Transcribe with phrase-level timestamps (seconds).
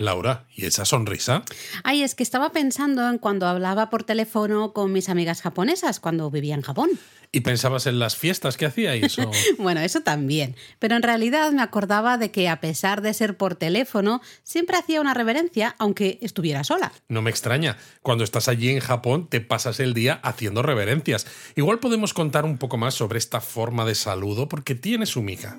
[0.00, 1.42] Laura, ¿y esa sonrisa?
[1.84, 6.30] Ay, es que estaba pensando en cuando hablaba por teléfono con mis amigas japonesas cuando
[6.30, 6.88] vivía en Japón.
[7.32, 9.30] ¿Y pensabas en las fiestas que hacía y eso?
[9.58, 10.56] bueno, eso también.
[10.78, 15.02] Pero en realidad me acordaba de que a pesar de ser por teléfono, siempre hacía
[15.02, 16.92] una reverencia aunque estuviera sola.
[17.08, 17.76] No me extraña.
[18.00, 21.26] Cuando estás allí en Japón te pasas el día haciendo reverencias.
[21.56, 25.58] Igual podemos contar un poco más sobre esta forma de saludo porque tiene su miga.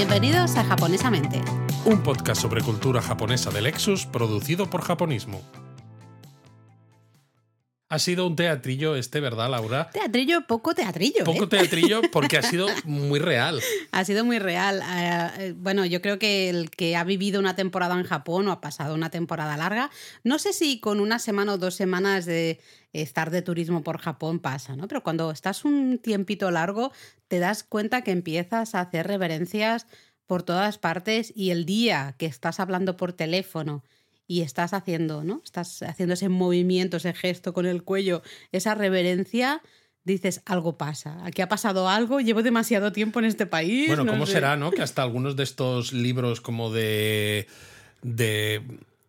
[0.00, 1.42] Bienvenidos a Japonesamente.
[1.84, 5.42] Un podcast sobre cultura japonesa de Lexus producido por Japonismo.
[7.92, 9.90] Ha sido un teatrillo este, ¿verdad, Laura?
[9.90, 11.24] Teatrillo, poco teatrillo.
[11.24, 11.48] Poco ¿eh?
[11.48, 13.60] teatrillo porque ha sido muy real.
[13.90, 14.80] Ha sido muy real.
[14.80, 18.60] Eh, bueno, yo creo que el que ha vivido una temporada en Japón o ha
[18.60, 19.90] pasado una temporada larga,
[20.22, 22.60] no sé si con una semana o dos semanas de
[22.92, 24.86] estar de turismo por Japón pasa, ¿no?
[24.86, 26.92] Pero cuando estás un tiempito largo,
[27.26, 29.88] te das cuenta que empiezas a hacer reverencias
[30.28, 33.82] por todas partes y el día que estás hablando por teléfono
[34.30, 35.42] y estás haciendo, ¿no?
[35.44, 39.60] Estás haciendo ese movimiento, ese gesto con el cuello, esa reverencia,
[40.04, 41.18] dices, algo pasa.
[41.24, 43.88] Aquí ha pasado algo, llevo demasiado tiempo en este país.
[43.88, 44.34] Bueno, no ¿cómo sé.
[44.34, 44.70] será, no?
[44.70, 47.48] Que hasta algunos de estos libros como de.
[48.02, 48.62] de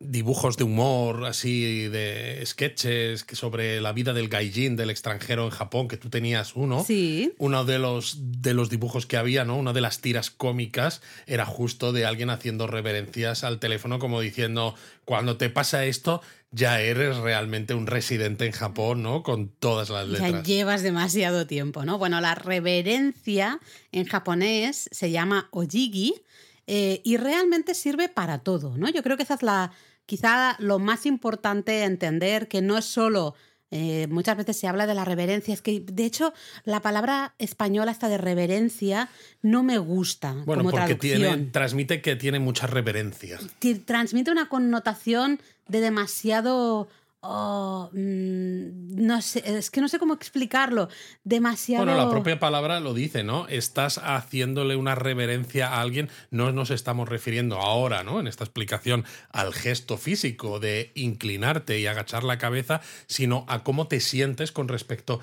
[0.03, 5.51] dibujos de humor, así de sketches que sobre la vida del gaijin del extranjero en
[5.51, 6.83] Japón, que tú tenías uno.
[6.85, 7.33] Sí.
[7.37, 9.57] Uno de los, de los dibujos que había, ¿no?
[9.57, 14.75] Una de las tiras cómicas era justo de alguien haciendo reverencias al teléfono, como diciendo:
[15.05, 16.21] cuando te pasa esto,
[16.51, 19.23] ya eres realmente un residente en Japón, ¿no?
[19.23, 20.31] Con todas las letras.
[20.31, 21.97] Ya llevas demasiado tiempo, ¿no?
[21.97, 23.59] Bueno, la reverencia
[23.91, 26.13] en japonés se llama ojigi
[26.67, 28.89] eh, y realmente sirve para todo, ¿no?
[28.89, 29.71] Yo creo que esa es la,
[30.11, 33.33] quizá lo más importante entender, que no es solo...
[33.73, 36.33] eh, muchas veces se habla de la reverencia, es que de hecho
[36.65, 39.07] la palabra española esta de reverencia
[39.41, 41.21] no me gusta Bueno, como porque traducción.
[41.21, 43.39] tiene, transmite que tiene muchas reverencias.
[43.85, 46.89] Transmite una connotación de demasiado.
[47.21, 50.89] Oh, mm, no sé, es que no sé cómo explicarlo.
[51.23, 51.85] Demasiado.
[51.85, 53.47] Bueno, la propia palabra lo dice, ¿no?
[53.47, 56.09] Estás haciéndole una reverencia a alguien.
[56.29, 58.19] No nos estamos refiriendo ahora, ¿no?
[58.19, 63.87] En esta explicación al gesto físico de inclinarte y agachar la cabeza, sino a cómo
[63.87, 65.21] te sientes con respecto a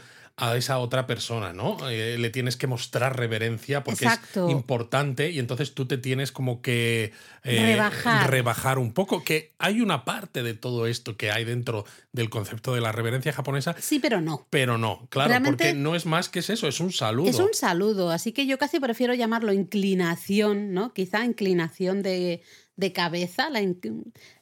[0.56, 1.76] esa otra persona, ¿no?
[1.90, 4.46] Eh, le tienes que mostrar reverencia porque Exacto.
[4.46, 7.12] es importante y entonces tú te tienes como que
[7.44, 8.30] eh, Rebajar.
[8.30, 12.74] rebajar un poco, que hay una parte de todo esto que hay dentro del concepto
[12.74, 14.46] de la reverencia japonesa, Sí, pero no.
[14.50, 17.28] pero no, claro, Realmente- porque no es más que es eso, es un saludo.
[17.30, 20.92] Es un saludo, así que yo casi prefiero llamarlo inclinación, ¿no?
[20.92, 22.42] Quizá inclinación de,
[22.76, 23.50] de cabeza.
[23.50, 23.60] La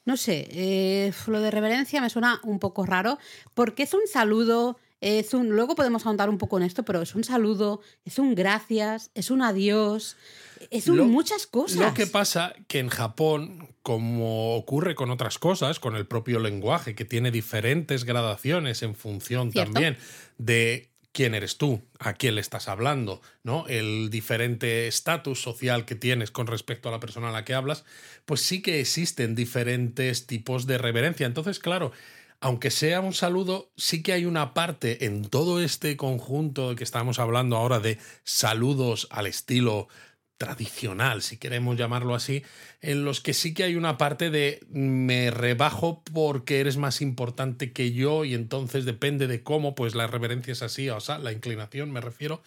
[0.04, 3.18] no sé, eh, lo de reverencia me suena un poco raro,
[3.54, 4.78] porque es un saludo.
[5.00, 8.34] Es un, luego podemos ahondar un poco en esto, pero es un saludo, es un
[8.34, 10.16] gracias, es un adiós,
[10.70, 11.76] es un Lo- muchas cosas.
[11.78, 16.94] Lo que pasa que en Japón, como ocurre con otras cosas, con el propio lenguaje,
[16.94, 19.72] que tiene diferentes gradaciones en función Cierto.
[19.72, 19.98] también
[20.38, 23.66] de quién eres tú, a quién le estás hablando, ¿no?
[23.68, 27.84] El diferente estatus social que tienes con respecto a la persona a la que hablas,
[28.26, 31.26] pues sí que existen diferentes tipos de reverencia.
[31.26, 31.92] Entonces, claro,
[32.46, 36.84] aunque sea un saludo, sí que hay una parte en todo este conjunto de que
[36.84, 39.88] estamos hablando ahora de saludos al estilo
[40.36, 42.44] tradicional, si queremos llamarlo así,
[42.80, 47.72] en los que sí que hay una parte de me rebajo porque eres más importante
[47.72, 51.32] que yo y entonces depende de cómo, pues la reverencia es así, o sea, la
[51.32, 52.44] inclinación me refiero.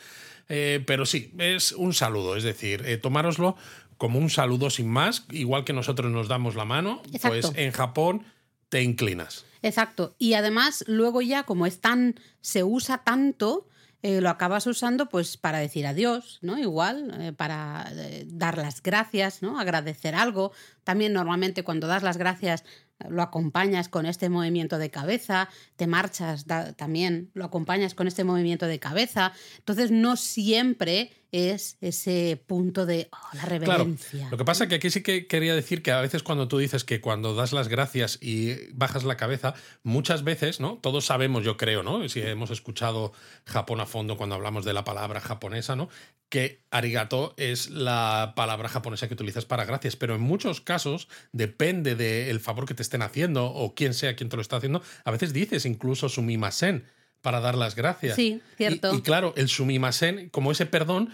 [0.47, 3.57] Eh, pero sí, es un saludo, es decir, eh, tomároslo
[3.97, 7.51] como un saludo sin más, igual que nosotros nos damos la mano, Exacto.
[7.51, 8.23] pues en Japón
[8.69, 9.45] te inclinas.
[9.61, 10.15] Exacto.
[10.17, 13.67] Y además, luego ya, como es tan, se usa tanto,
[14.01, 16.57] eh, lo acabas usando pues para decir adiós, ¿no?
[16.57, 19.59] Igual, eh, para eh, dar las gracias, ¿no?
[19.59, 20.53] Agradecer algo.
[20.85, 22.63] También normalmente cuando das las gracias
[23.09, 25.47] lo acompañas con este movimiento de cabeza,
[25.77, 29.31] te marchas también, lo acompañas con este movimiento de cabeza.
[29.57, 34.29] Entonces no siempre es ese punto de oh, la Claro, reverencia.
[34.31, 36.57] lo que pasa es que aquí sí que quería decir que a veces cuando tú
[36.57, 39.53] dices que cuando das las gracias y bajas la cabeza,
[39.83, 40.77] muchas veces, ¿no?
[40.81, 42.07] Todos sabemos, yo creo, ¿no?
[42.09, 43.13] Si hemos escuchado
[43.45, 45.89] Japón a fondo cuando hablamos de la palabra japonesa, ¿no?
[46.29, 51.95] Que arigato es la palabra japonesa que utilizas para gracias, pero en muchos casos depende
[51.95, 54.81] del favor que te estén haciendo o quién sea quien te lo está haciendo.
[55.05, 56.85] A veces dices incluso sumimasen
[57.21, 58.15] para dar las gracias.
[58.15, 58.93] Sí, cierto.
[58.93, 61.09] Y, y claro, el sumimasen, como ese perdón,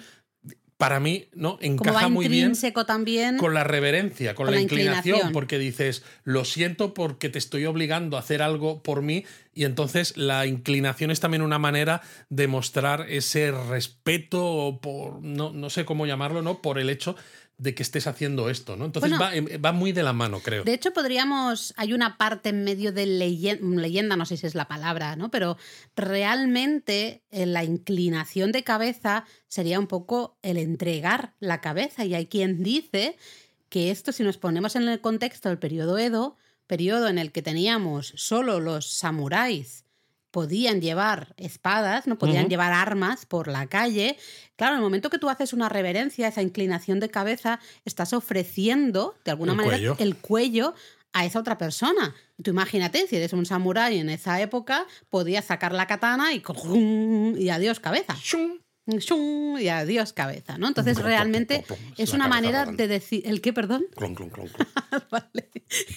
[0.78, 1.58] para mí, ¿no?
[1.62, 2.54] Encaja va muy bien
[2.86, 3.38] también.
[3.38, 5.32] con la reverencia, con, Con la, inclinación, inclinación.
[5.32, 10.18] porque dices, lo siento porque te estoy obligando a hacer algo por mí, y entonces
[10.18, 15.86] la inclinación es también una manera de mostrar ese respeto, o por, no, no sé
[15.86, 16.62] cómo llamarlo, ¿no?
[16.62, 17.16] Por el hecho
[17.58, 18.84] de que estés haciendo esto, ¿no?
[18.86, 20.66] Entonces Bueno, va, em, va muy de la mano, creo.
[20.66, 21.74] De hecho, podríamos.
[21.78, 25.32] Hay una parte en medio de leyen- leyenda, no sé si es la palabra, ¿no?
[25.32, 25.58] Pero
[25.96, 32.04] realmente eh, la inclinación de cabeza sería un poco el entregar la cabeza.
[32.04, 33.16] Y hay quien dice
[33.70, 36.36] que esto, si nos ponemos en el contexto del periodo Edo,
[36.68, 39.85] periodo en el que teníamos solo los samuráis
[40.36, 44.18] podían llevar espadas, no podían llevar armas por la calle.
[44.58, 49.16] Claro, en el momento que tú haces una reverencia, esa inclinación de cabeza, estás ofreciendo
[49.24, 49.96] de alguna El manera cuello.
[49.98, 50.74] el cuello
[51.14, 52.14] a esa otra persona.
[52.44, 56.44] Tú imagínate, si eres un samurái en esa época, podías sacar la katana y,
[57.38, 58.18] y adiós cabeza.
[58.22, 58.60] ¡Shum!
[58.88, 60.68] Shum, Y adiós cabeza, ¿no?
[60.68, 61.94] Entonces realmente pum, pum, pum.
[61.98, 62.78] es una manera rodando.
[62.84, 63.22] de decir...
[63.26, 63.86] ¿El qué, perdón?
[63.96, 64.68] Clon, clon, clon, clon.
[65.12, 65.50] Vale.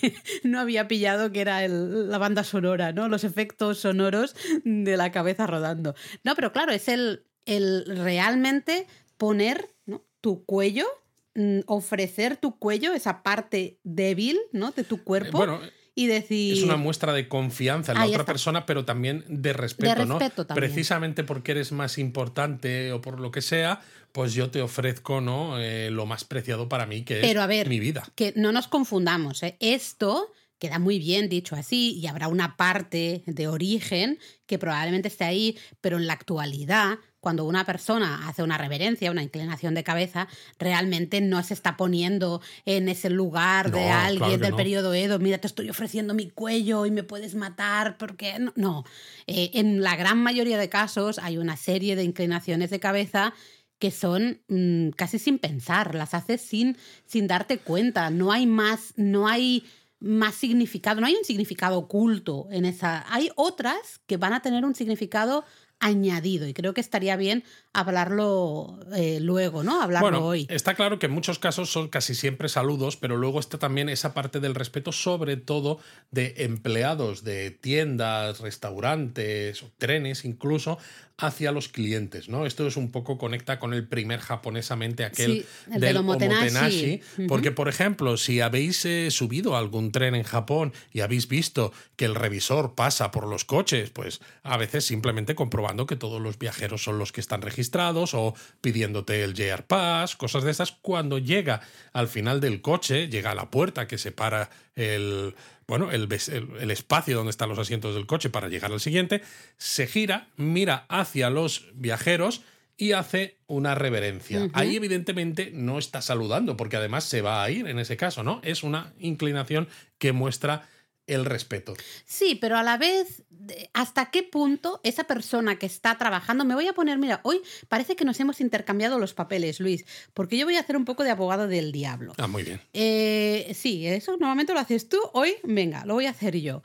[0.44, 3.08] No había pillado que era el- la banda sonora, ¿no?
[3.08, 5.94] Los efectos sonoros de la cabeza rodando.
[6.24, 8.86] No, pero claro, es el, el realmente
[9.18, 10.02] poner ¿no?
[10.22, 10.86] tu cuello,
[11.34, 14.70] mm, ofrecer tu cuello, esa parte débil, ¿no?
[14.70, 15.44] De tu cuerpo.
[15.44, 15.60] Eh, Bueno,
[15.98, 16.52] y decir.
[16.56, 18.32] Es una muestra de confianza en la otra está.
[18.32, 20.16] persona, pero también de respeto, ¿no?
[20.20, 20.70] respeto también.
[20.70, 23.80] Precisamente porque eres más importante o por lo que sea,
[24.12, 25.58] pues yo te ofrezco, ¿no?
[25.58, 28.04] Eh, lo más preciado para mí, que Pero es a ver, mi vida.
[28.14, 29.42] que no nos confundamos.
[29.42, 29.56] ¿eh?
[29.58, 30.30] Esto
[30.60, 35.58] queda muy bien dicho así y habrá una parte de origen que probablemente esté ahí,
[35.80, 40.28] pero en la actualidad, cuando una persona hace una reverencia, una inclinación de cabeza,
[40.58, 44.56] realmente no se está poniendo en ese lugar de No, alguien del no.
[44.56, 48.52] periodo Edo, mira, te estoy ofreciendo mi cuello y me puedes matar, porque no.
[48.56, 48.84] no.
[49.26, 53.34] Eh, en la gran mayoría de casos hay una serie de inclinaciones de cabeza
[53.78, 56.76] que son mm, casi sin pensar, las haces sin,
[57.06, 58.10] sin darte cuenta.
[58.10, 59.64] No hay más, no hay
[60.00, 63.04] más significado, no hay un significado oculto en esa.
[63.12, 65.44] Hay otras que van a tener un significado
[65.80, 69.80] añadido y creo que estaría bien hablarlo eh, luego, ¿no?
[69.80, 70.46] Hablarlo Bueno, hoy.
[70.50, 74.14] está claro que en muchos casos son casi siempre saludos, pero luego está también esa
[74.14, 75.78] parte del respeto, sobre todo
[76.10, 80.78] de empleados de tiendas, restaurantes trenes incluso,
[81.20, 82.46] hacia los clientes, ¿no?
[82.46, 87.00] Esto es un poco conecta con el primer japonesamente, aquel Sí, del del omotenashi.
[87.26, 91.72] Porque por ejemplo, si habéis eh, subido a algún tren en Japón y habéis visto
[91.96, 95.34] que el revisor pasa por los coches, pues a veces simplemente
[95.68, 100.16] comprobando que todos los viajeros son los que están registrados o pidiéndote el JR Pass,
[100.16, 101.60] cosas de esas, cuando llega
[101.92, 105.34] al final del coche, llega a la puerta que separa el,
[105.66, 109.20] bueno, el, el- el espacio donde están los asientos del coche para llegar al siguiente,
[109.58, 112.40] se gira, mira hacia los viajeros
[112.78, 114.38] y hace una reverencia.
[114.54, 118.40] Ahí evidentemente no está saludando, porque además se va a ir en ese caso, ¿no?
[118.44, 119.68] Es una inclinación
[119.98, 120.68] que muestra
[121.08, 121.74] el respeto.
[122.04, 123.24] Sí, pero a la vez,
[123.72, 127.96] ¿hasta qué punto esa persona que está trabajando, me voy a poner, mira, hoy parece
[127.96, 129.84] que nos hemos intercambiado los papeles, Luis,
[130.14, 132.12] porque yo voy a hacer un poco de abogado del diablo.
[132.18, 132.60] Ah, muy bien.
[132.72, 136.62] Eh, sí, eso normalmente lo haces tú, hoy, venga, lo voy a hacer yo.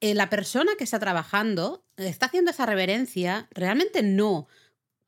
[0.00, 4.48] Eh, la persona que está trabajando está haciendo esa reverencia, realmente no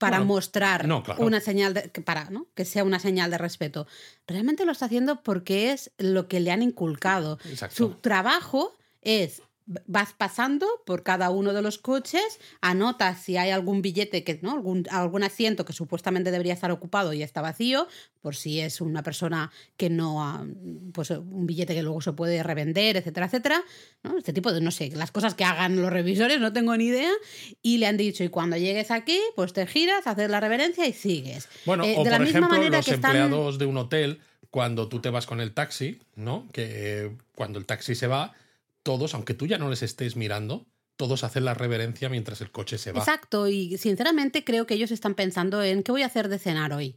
[0.04, 1.24] para Bueno, mostrar no, claro.
[1.24, 2.46] una señal de, para ¿no?
[2.54, 3.86] que sea una señal de respeto.
[4.26, 7.38] Realmente lo está haciendo porque es lo que le han inculcado.
[7.48, 7.74] Exacto.
[7.76, 13.80] Su trabajo es vas pasando por cada uno de los coches, anotas si hay algún
[13.80, 17.88] billete que no, algún, algún asiento que supuestamente debería estar ocupado y está vacío,
[18.20, 20.44] por si es una persona que no ha,
[20.92, 23.62] pues un billete que luego se puede revender, etcétera, etcétera,
[24.02, 24.18] ¿no?
[24.18, 27.12] Este tipo de no sé, las cosas que hagan los revisores, no tengo ni idea,
[27.62, 30.92] y le han dicho, y cuando llegues aquí, pues te giras, haces la reverencia y
[30.92, 31.48] sigues.
[31.64, 33.78] Bueno, Eh, o de la por misma ejemplo, manera los que están- empleados de un
[33.78, 36.46] hotel, cuando tú te vas con el taxi, ¿no?
[36.52, 36.66] Que
[37.06, 38.32] eh, cuando el taxi se va,
[38.84, 42.78] todos, aunque tú ya no les estés mirando, todos hacen la reverencia mientras el coche
[42.78, 43.00] se va.
[43.00, 46.72] Exacto, y sinceramente creo que ellos están pensando en qué voy a hacer de cenar
[46.72, 46.94] hoy.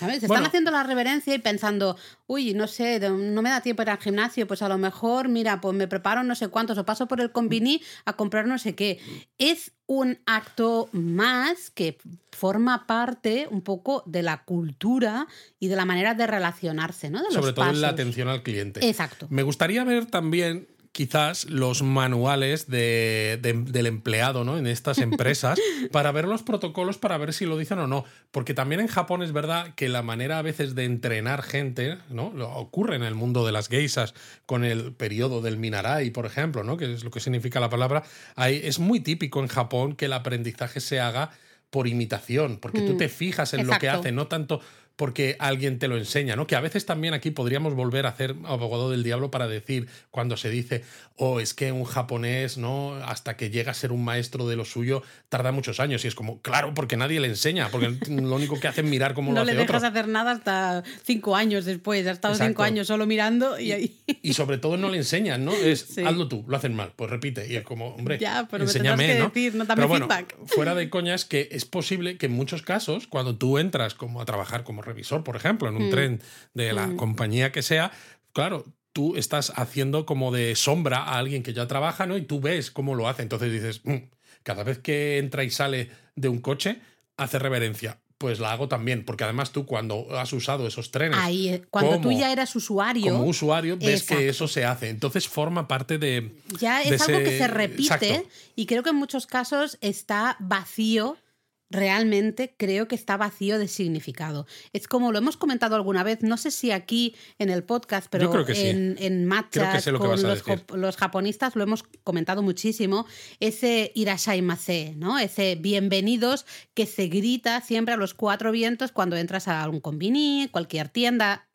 [0.00, 0.16] ¿Sabes?
[0.16, 0.46] Están Bueno.
[0.48, 4.46] haciendo la reverencia y pensando, uy, no sé, no me da tiempo ir al gimnasio,
[4.46, 7.32] pues a lo mejor, mira, pues me preparo no sé cuántos o paso por el
[7.32, 8.98] convini a comprar no sé qué.
[9.38, 11.96] Es un acto más que
[12.30, 15.28] forma parte un poco de la cultura
[15.58, 17.20] y de la manera de relacionarse, ¿no?
[17.20, 18.86] De los Sobre todo en la atención al cliente.
[18.86, 19.26] Exacto.
[19.30, 24.56] Me gustaría ver también quizás los manuales de- de- del empleado ¿no?
[24.56, 25.58] en estas empresas
[25.92, 28.06] para ver los protocolos, para ver si lo dicen o no.
[28.30, 32.32] Porque también en Japón es verdad que la manera a veces de entrenar gente, ¿no?
[32.34, 34.14] Lo ocurre en el mundo de las geisas
[34.46, 36.78] con el periodo del Minarai, por ejemplo, ¿no?
[36.78, 38.02] que es lo que significa la palabra.
[38.34, 41.30] Ahí es muy típico en Japón que el aprendizaje se haga
[41.68, 44.60] por imitación, porque tú Mm, te fijas en lo que hace, no tanto
[44.96, 46.46] porque alguien te lo enseña, ¿no?
[46.46, 50.36] Que a veces también aquí podríamos volver a hacer abogado del diablo para decir cuando
[50.36, 50.82] se dice,
[51.16, 52.94] oh, es que un japonés, ¿no?
[53.04, 56.04] Hasta que llega a ser un maestro de lo suyo, tarda muchos años.
[56.04, 59.12] Y es como, claro, porque nadie le enseña, porque lo único que hace es mirar
[59.14, 59.88] cómo no lo hace le dejas otro.
[59.88, 62.06] hacer nada hasta cinco años después.
[62.06, 63.96] Ha estado cinco años solo mirando y ahí.
[64.22, 65.52] Y sobre todo no le enseñan, ¿no?
[65.52, 66.02] Es Sí.
[66.04, 67.46] hazlo tú, lo hacen mal, pues repite.
[67.52, 69.28] Y es como, hombre, Ya, pero me enséñame, tendrás que ¿no?
[69.28, 70.36] decir, no dame pero bueno, feedback.
[70.46, 74.24] fuera de coñas, que es posible que en muchos casos, cuando tú entras como a
[74.24, 75.90] trabajar como revisor, por ejemplo, en un Mm.
[75.90, 76.22] tren
[76.54, 76.96] de la Mm.
[76.96, 77.92] compañía que sea,
[78.32, 82.16] claro, tú estás haciendo como de sombra a alguien que ya trabaja, ¿no?
[82.16, 83.20] Y tú ves cómo lo hace.
[83.22, 84.08] Entonces dices, "Mm,
[84.42, 86.78] cada vez que entra y sale de un coche,
[87.18, 87.98] hace reverencia.
[88.18, 92.00] Pues la hago también, porque además tú cuando has usado esos trenes Ahí, eh, cuando
[92.00, 94.16] tú ya eras usuario, como usuario, ves Exacto.
[94.16, 94.88] que eso se hace.
[94.88, 96.32] Entonces forma parte de.
[96.58, 97.82] ya de es algo que se repite
[98.14, 98.28] Exacto.
[98.54, 101.18] y creo que en muchos casos está vacío.
[101.68, 104.46] Realmente creo que está vacío de significado.
[104.72, 108.30] Es como lo hemos comentado alguna vez, no sé si aquí en el podcast, pero
[108.30, 108.68] creo que sí.
[108.68, 113.06] en, en lo que con los, japonistas lo hemos comentado muchísimo,
[113.40, 115.18] ese irashaimase, ¿no?
[115.18, 120.48] Ese bienvenidos que se grita siempre a los cuatro vientos cuando entras a un convini,
[120.52, 121.48] cualquier tienda,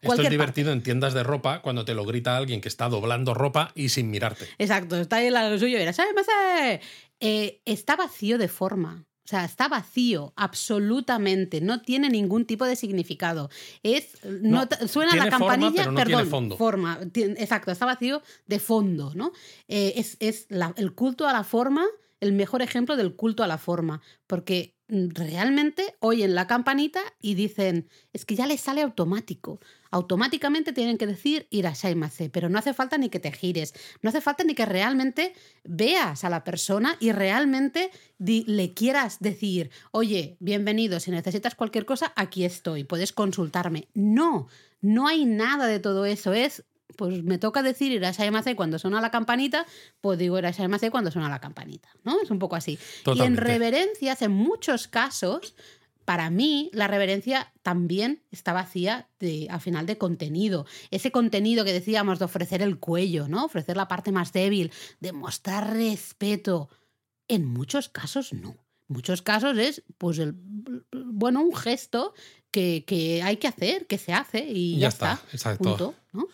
[0.00, 3.34] Esto es divertido en tiendas de ropa cuando te lo grita alguien que está doblando
[3.34, 4.46] ropa y sin mirarte.
[4.56, 5.92] Exacto, está ahí lo suyo y era.
[7.22, 9.04] Eh, está vacío de forma.
[9.30, 11.60] O sea, está vacío, absolutamente.
[11.60, 13.48] No tiene ningún tipo de significado.
[13.84, 14.18] Es.
[14.24, 16.26] No, No, t- suena la forma, campanilla, pero no perdón.
[16.28, 16.56] fondo.
[16.56, 16.98] Forma.
[17.14, 19.30] Exacto, está vacío de fondo, ¿no?
[19.68, 21.84] Eh, es es la- el culto a la forma,
[22.18, 24.00] el mejor ejemplo del culto a la forma.
[24.26, 29.60] Porque mm, realmente oyen la campanita y dicen, es que ya les sale automático.
[29.90, 34.20] Automáticamente tienen que decir irashaimase, pero no hace falta ni que te gires, no hace
[34.20, 41.00] falta ni que realmente veas a la persona y realmente le quieras decir, oye, bienvenido,
[41.00, 43.88] si necesitas cualquier cosa, aquí estoy, puedes consultarme.
[43.94, 44.48] No,
[44.80, 46.64] no hay nada de todo eso, es
[46.96, 49.64] pues me toca decir irashaimase cuando suena la campanita,
[50.00, 52.20] pues digo irashaimase cuando suena la campanita, ¿no?
[52.20, 52.78] Es un poco así.
[53.14, 55.54] Y en reverencias, en muchos casos,
[56.10, 60.66] para mí la reverencia también está vacía de, al final de contenido.
[60.90, 63.44] Ese contenido que decíamos de ofrecer el cuello, ¿no?
[63.44, 66.68] Ofrecer la parte más débil, de mostrar respeto.
[67.28, 68.48] En muchos casos no.
[68.48, 68.56] En
[68.88, 70.34] muchos casos es, pues, el,
[70.90, 72.12] bueno, un gesto
[72.50, 75.62] que, que hay que hacer, que se hace y ya, Ya está, exacto.
[75.62, 76.26] Punto, ¿no?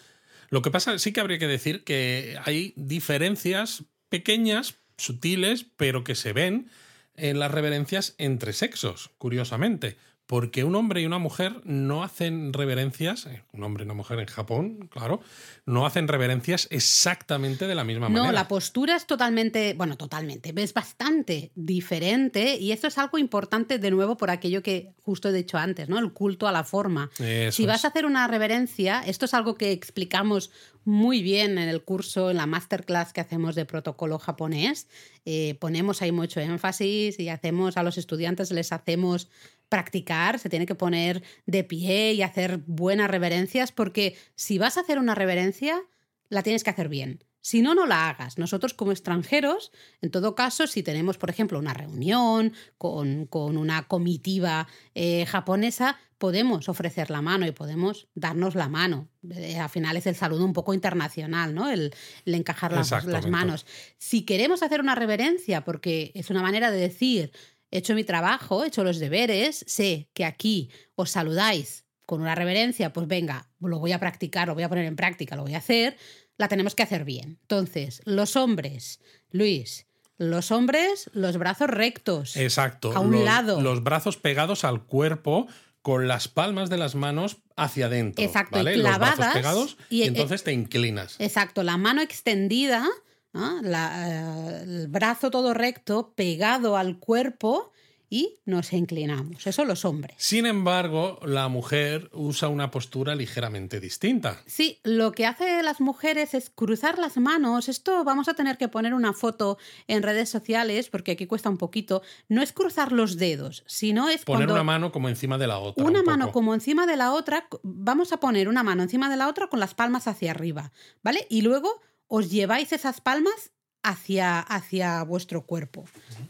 [0.48, 6.14] Lo que pasa, sí que habría que decir que hay diferencias pequeñas, sutiles, pero que
[6.14, 6.70] se ven
[7.16, 9.96] en las reverencias entre sexos, curiosamente.
[10.26, 14.18] Porque un hombre y una mujer no hacen reverencias, eh, un hombre y una mujer
[14.18, 15.20] en Japón, claro,
[15.66, 18.32] no hacen reverencias exactamente de la misma No, manera.
[18.32, 23.90] la postura es totalmente, bueno, totalmente, es bastante diferente y esto es algo importante de
[23.92, 25.98] nuevo por aquello que justo he dicho antes, ¿no?
[25.98, 27.10] El culto a la forma.
[27.20, 27.84] Eso si vas es.
[27.84, 30.50] a hacer una reverencia, esto es algo que explicamos
[30.84, 34.88] muy bien en el curso, en la masterclass que hacemos de protocolo japonés.
[35.24, 39.28] Eh, ponemos ahí mucho énfasis y hacemos a los estudiantes, les hacemos
[39.68, 44.80] practicar, se tiene que poner de pie y hacer buenas reverencias, porque si vas a
[44.80, 45.82] hacer una reverencia,
[46.28, 47.24] la tienes que hacer bien.
[47.46, 48.38] Si no, no la hagas.
[48.38, 49.70] Nosotros como extranjeros,
[50.00, 55.96] en todo caso, si tenemos, por ejemplo, una reunión con, con una comitiva eh, japonesa,
[56.18, 59.08] podemos ofrecer la mano y podemos darnos la mano.
[59.30, 61.70] Eh, al final es el saludo un poco internacional, ¿no?
[61.70, 61.94] El,
[62.24, 62.90] el encajar las,
[63.28, 63.64] manos.
[63.96, 67.30] Si queremos hacer una reverencia, porque es una manera de decir,
[67.70, 72.34] he hecho mi trabajo, he hecho los deberes, sé que aquí os saludáis con una
[72.34, 75.54] reverencia, pues venga, lo voy a practicar, lo voy a poner en práctica, lo voy
[75.54, 75.96] a hacer,
[76.36, 77.38] la tenemos que hacer bien.
[77.42, 82.36] Entonces, los hombres, Luis, los hombres, los brazos rectos.
[82.36, 82.92] Exacto.
[82.94, 83.60] a un los, lado.
[83.60, 85.46] los brazos pegados al cuerpo
[85.82, 88.24] con las palmas de las manos hacia adentro.
[88.24, 88.76] Exacto, y ¿vale?
[88.76, 91.16] Los brazos clavadas, pegados y- y, entonces te inclinas.
[91.18, 92.86] Exacto, la mano extendida,
[93.36, 93.62] ¿no?
[93.62, 97.72] La, el brazo todo recto, pegado al cuerpo
[98.08, 99.48] y nos inclinamos.
[99.48, 100.14] Eso los hombres.
[100.18, 104.40] Sin embargo, la mujer usa una postura ligeramente distinta.
[104.46, 107.68] Sí, lo que hace las mujeres es cruzar las manos.
[107.68, 111.58] Esto vamos a tener que poner una foto en redes sociales porque aquí cuesta un
[111.58, 112.00] poquito.
[112.28, 115.58] No es cruzar los dedos, sino es Poner cuando una mano como encima de la
[115.58, 115.84] otra.
[115.84, 116.34] una un mano poco.
[116.34, 117.48] como encima de la otra.
[117.64, 120.70] Vamos a poner una mano encima de la otra con las palmas hacia arriba,
[121.02, 121.26] ¿vale?
[121.28, 123.50] Y luego os lleváis esas palmas
[123.82, 125.84] hacia, hacia vuestro cuerpo,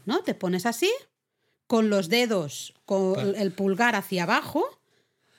[0.05, 0.21] ¿no?
[0.23, 0.91] Te pones así,
[1.67, 4.63] con los dedos, con el pulgar hacia abajo.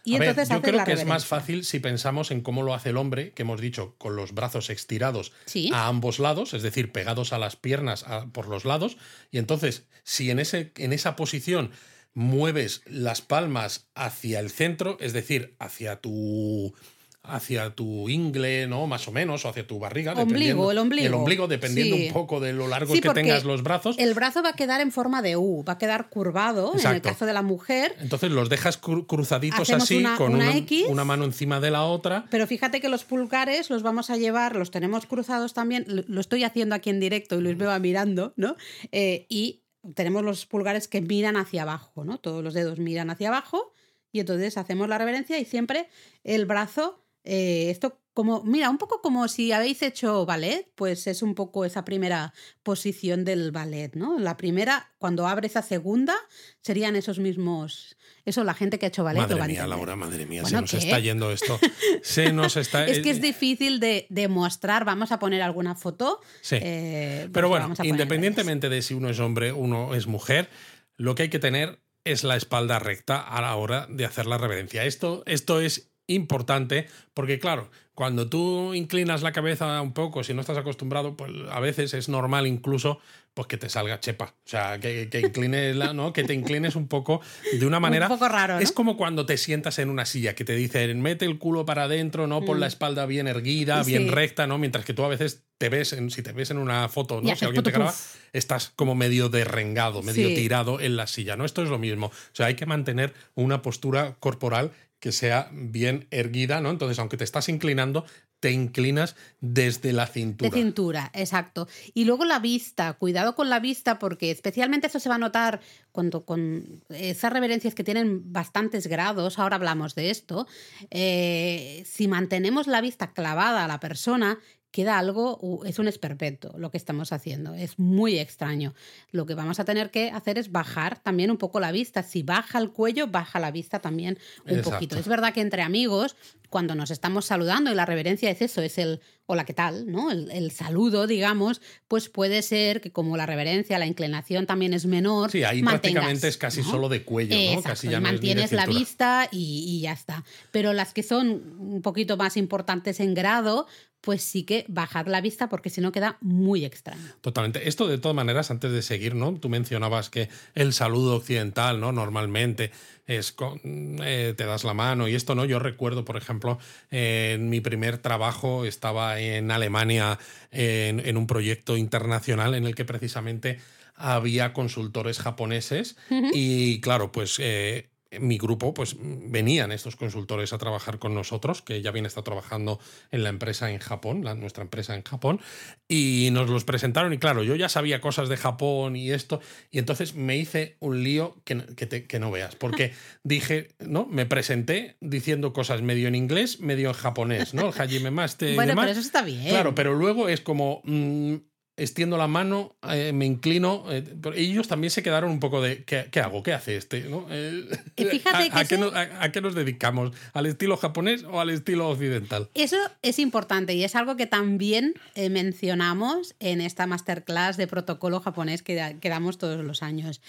[0.04, 2.40] Y A ver, entonces yo haces creo la que es más fácil si pensamos en
[2.40, 5.70] cómo lo hace el hombre, que hemos dicho, con los brazos estirados Sí.
[5.72, 8.96] a ambos lados, es decir, pegados a las piernas a- por los lados.
[9.30, 11.72] Y entonces, si en, ese, en esa posición
[12.14, 16.74] mueves las palmas hacia el centro, es decir, hacia tu
[17.22, 18.86] hacia tu ingle, ¿no?
[18.86, 20.14] Más o menos, o hacia tu barriga.
[20.14, 21.06] Ombligo, el ombligo.
[21.06, 23.96] El ombligo, dependiendo un poco de lo largo sí, que tengas los brazos.
[23.98, 27.02] El brazo va a quedar en forma de U, va a quedar curvado, en el
[27.02, 27.94] caso de la mujer.
[28.00, 30.52] Entonces los dejas cruzaditos así, con una,
[30.88, 32.26] una, mano encima de la otra.
[32.30, 36.44] Pero fíjate que los pulgares los vamos a llevar, los tenemos cruzados también, lo estoy
[36.44, 38.56] haciendo aquí en directo y Luis me va mirando, ¿no?
[38.92, 42.18] Eh, y tenemos los pulgares que miran hacia abajo, ¿no?
[42.18, 43.72] Todos los dedos miran hacia abajo
[44.12, 45.88] y entonces hacemos la reverencia y siempre
[46.24, 51.22] el brazo, eh, esto como, mira, un poco como si habéis hecho ballet, pues es
[51.22, 52.32] un poco esa primera
[52.64, 54.18] posición del ballet, ¿no?
[54.18, 56.16] La primera, cuando abre esa segunda,
[56.60, 57.96] serían esos mismos
[58.28, 60.98] eso la gente que ha hecho ballet madre mía, Laura, madre mía, se nos está
[60.98, 61.58] yendo esto.
[62.02, 62.84] Se nos está...
[62.84, 64.84] es que es difícil de, demostrar.
[64.84, 66.20] Vamos a poner alguna foto.
[66.42, 66.56] Sí.
[66.60, 70.50] Eh, Pero bueno, independientemente de si uno es hombre, uno es mujer,
[70.96, 74.36] lo que hay que tener es la espalda recta a la hora de hacer la
[74.36, 74.84] reverencia.
[74.84, 80.40] Esto, esto es importante porque, claro, cuando tú inclinas la cabeza un poco, si no
[80.40, 83.00] estás acostumbrado, pues a veces es normal incluso
[83.38, 84.34] pues que te salga chepa.
[84.44, 86.12] O sea, que, que inclines la, ¿no?
[86.12, 87.20] Que te inclines un poco
[87.52, 88.08] de una manera.
[88.08, 88.58] Un poco raro.
[88.58, 91.84] Es como cuando te sientas en una silla, que te dicen mete el culo para
[91.84, 92.44] adentro, ¿no?
[92.44, 92.74] Pon la mm.
[92.74, 94.58] espalda bien erguida, bien recta, ¿no?
[94.58, 97.36] Mientras que tú a veces te ves, en, si te ves en una foto, ¿no?
[97.36, 97.94] Si alguien te graba,
[98.32, 101.44] estás como medio derrengado, medio tirado en la silla, ¿no?
[101.44, 102.06] Esto es lo mismo.
[102.06, 106.70] O sea, hay que mantener una postura corporal que sea bien erguida, ¿no?
[106.70, 108.04] Entonces, aunque te estás inclinando,
[108.40, 110.50] te inclinas desde la cintura.
[110.50, 111.68] De cintura, exacto.
[111.94, 115.60] Y luego la vista, cuidado con la vista porque especialmente eso se va a notar
[115.92, 120.46] cuando con esas reverencias que tienen bastantes grados, ahora hablamos de esto,
[120.90, 124.38] eh, si mantenemos la vista clavada a la persona,
[124.70, 128.74] queda algo, es un esperpento lo que estamos haciendo, es muy extraño.
[129.10, 132.02] Lo que vamos a tener que hacer es bajar también un poco la vista.
[132.02, 134.98] Si baja el cuello, baja la vista también un poquito.
[134.98, 136.16] Es verdad que entre amigos,
[136.50, 139.92] cuando nos estamos saludando y la reverencia es eso, es el hola, ¿qué tal?
[139.92, 140.10] ¿no?
[140.10, 145.30] El, saludo, digamos, pues puede ser que como la reverencia, la inclinación también es menor.
[145.30, 147.62] Sí, ahí prácticamente es casi solo de cuello, ¿no?
[147.62, 150.24] Casi ya mantienes la vista y, y ya está.
[150.50, 153.66] Pero las que son un poquito más importantes en grado,
[154.00, 157.02] pues sí que bajar la vista porque si no queda muy extraño.
[157.20, 157.68] Totalmente.
[157.68, 159.34] Esto de todas maneras, antes de seguir, ¿no?
[159.34, 161.92] Tú mencionabas que el saludo occidental, ¿no?
[161.92, 162.70] Normalmente
[163.06, 165.44] es con, eh, te das la mano y esto, ¿no?
[165.44, 166.58] Yo recuerdo, por ejemplo,
[166.90, 170.18] en mi primer trabajo estaba en Alemania
[170.50, 173.58] en, un proyecto internacional en el que precisamente
[173.94, 175.96] había consultores japoneses
[176.32, 181.82] y claro, pues eh, mi grupo, pues venían estos consultores a trabajar con nosotros, que
[181.82, 185.40] ya bien está trabajando en la empresa en Japón, la, nuestra empresa en Japón,
[185.88, 187.12] y nos los presentaron.
[187.12, 189.40] Y claro, yo ya sabía cosas de Japón y esto,
[189.70, 192.92] y entonces me hice un lío que, que, no veas, porque
[193.22, 194.06] dije, ¿no?
[194.06, 197.68] Me presenté diciendo cosas medio en inglés, medio en japonés, ¿no?
[197.68, 198.54] El Hajime Maste.
[198.54, 199.48] bueno, pero eso está bien.
[199.48, 200.80] Claro, pero luego es como.
[200.84, 201.36] Mm,
[201.78, 203.84] extiendo la mano, eh, me inclino.
[203.88, 206.42] Eh, ellos también se quedaron un poco de ¿qué, hago?
[206.42, 207.08] ¿Qué hace este?
[207.30, 208.76] Eh, fíjate a, que
[209.20, 210.12] a, qué nos, dedicamos?
[210.34, 212.48] ¿Al estilo japonés o al estilo occidental?
[212.54, 218.62] Eso es importante y es algo que también mencionamos en esta masterclass de protocolo japonés
[218.62, 220.20] que, que damos todos los años.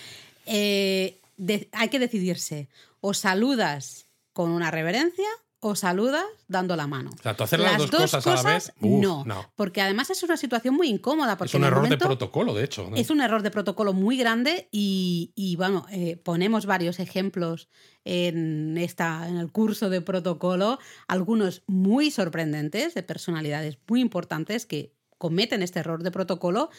[0.45, 2.67] hay que decidirse.
[3.01, 5.27] O saludas con una reverencia
[5.61, 7.11] o saludas dando la mano.
[7.17, 8.73] O sea, tú hacer las, dos, cosas, a la vez.
[8.79, 11.37] no, porque además es una situación muy incómoda.
[11.37, 12.89] Porque es un error de protocolo, de hecho.
[12.95, 17.69] Es un error de protocolo muy grande y, bueno, eh, ponemos varios ejemplos
[18.05, 24.95] en, esta, en el curso de protocolo, algunos muy sorprendentes, de personalidades muy importantes que
[25.17, 26.69] cometen este error de protocolo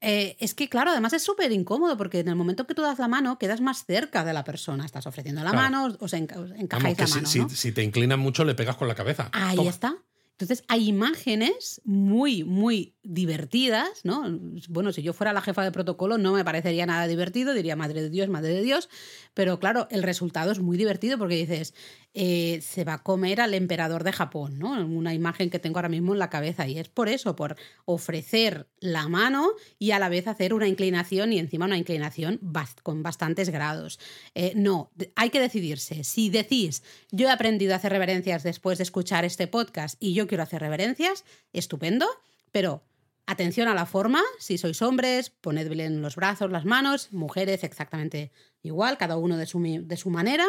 [0.00, 2.98] eh, es que, claro, además es súper incómodo porque en el momento que tú das
[2.98, 4.84] la mano quedas más cerca de la persona.
[4.84, 7.26] Estás ofreciendo la mano, os, encajáis la mano.
[7.26, 9.28] Si, si, te inclinan mucho, le pegas con la cabeza.
[9.32, 9.96] Ahí está.
[10.32, 14.38] Entonces hay imágenes muy, muy divertidas, ¿no?
[14.68, 18.02] Bueno, si yo fuera la jefa de protocolo no me parecería nada divertido, diría madre
[18.02, 18.90] de Dios, madre de Dios,
[19.32, 21.72] pero claro, el resultado es muy divertido porque dices,
[22.12, 24.72] eh, se va a comer al emperador de Japón, ¿no?
[24.86, 28.68] Una imagen que tengo ahora mismo en la cabeza y es por eso, por ofrecer
[28.78, 32.38] la mano y a la vez hacer una inclinación y encima una inclinación
[32.82, 33.98] con bastantes grados.
[34.34, 36.04] Eh, no, hay que decidirse.
[36.04, 40.26] Si decís, yo he aprendido a hacer reverencias después de escuchar este podcast y yo
[40.26, 42.06] quiero hacer reverencias, estupendo,
[42.52, 42.82] pero
[43.30, 48.32] Atención a la forma, si sois hombres, poned bien los brazos, las manos, mujeres exactamente
[48.62, 50.46] igual, cada uno de su, de su manera,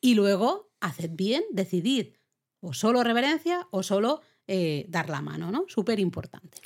[0.00, 2.14] y luego haced bien, decidid
[2.60, 5.64] o solo reverencia o solo eh, dar la mano, ¿no?
[5.68, 6.58] Súper importante.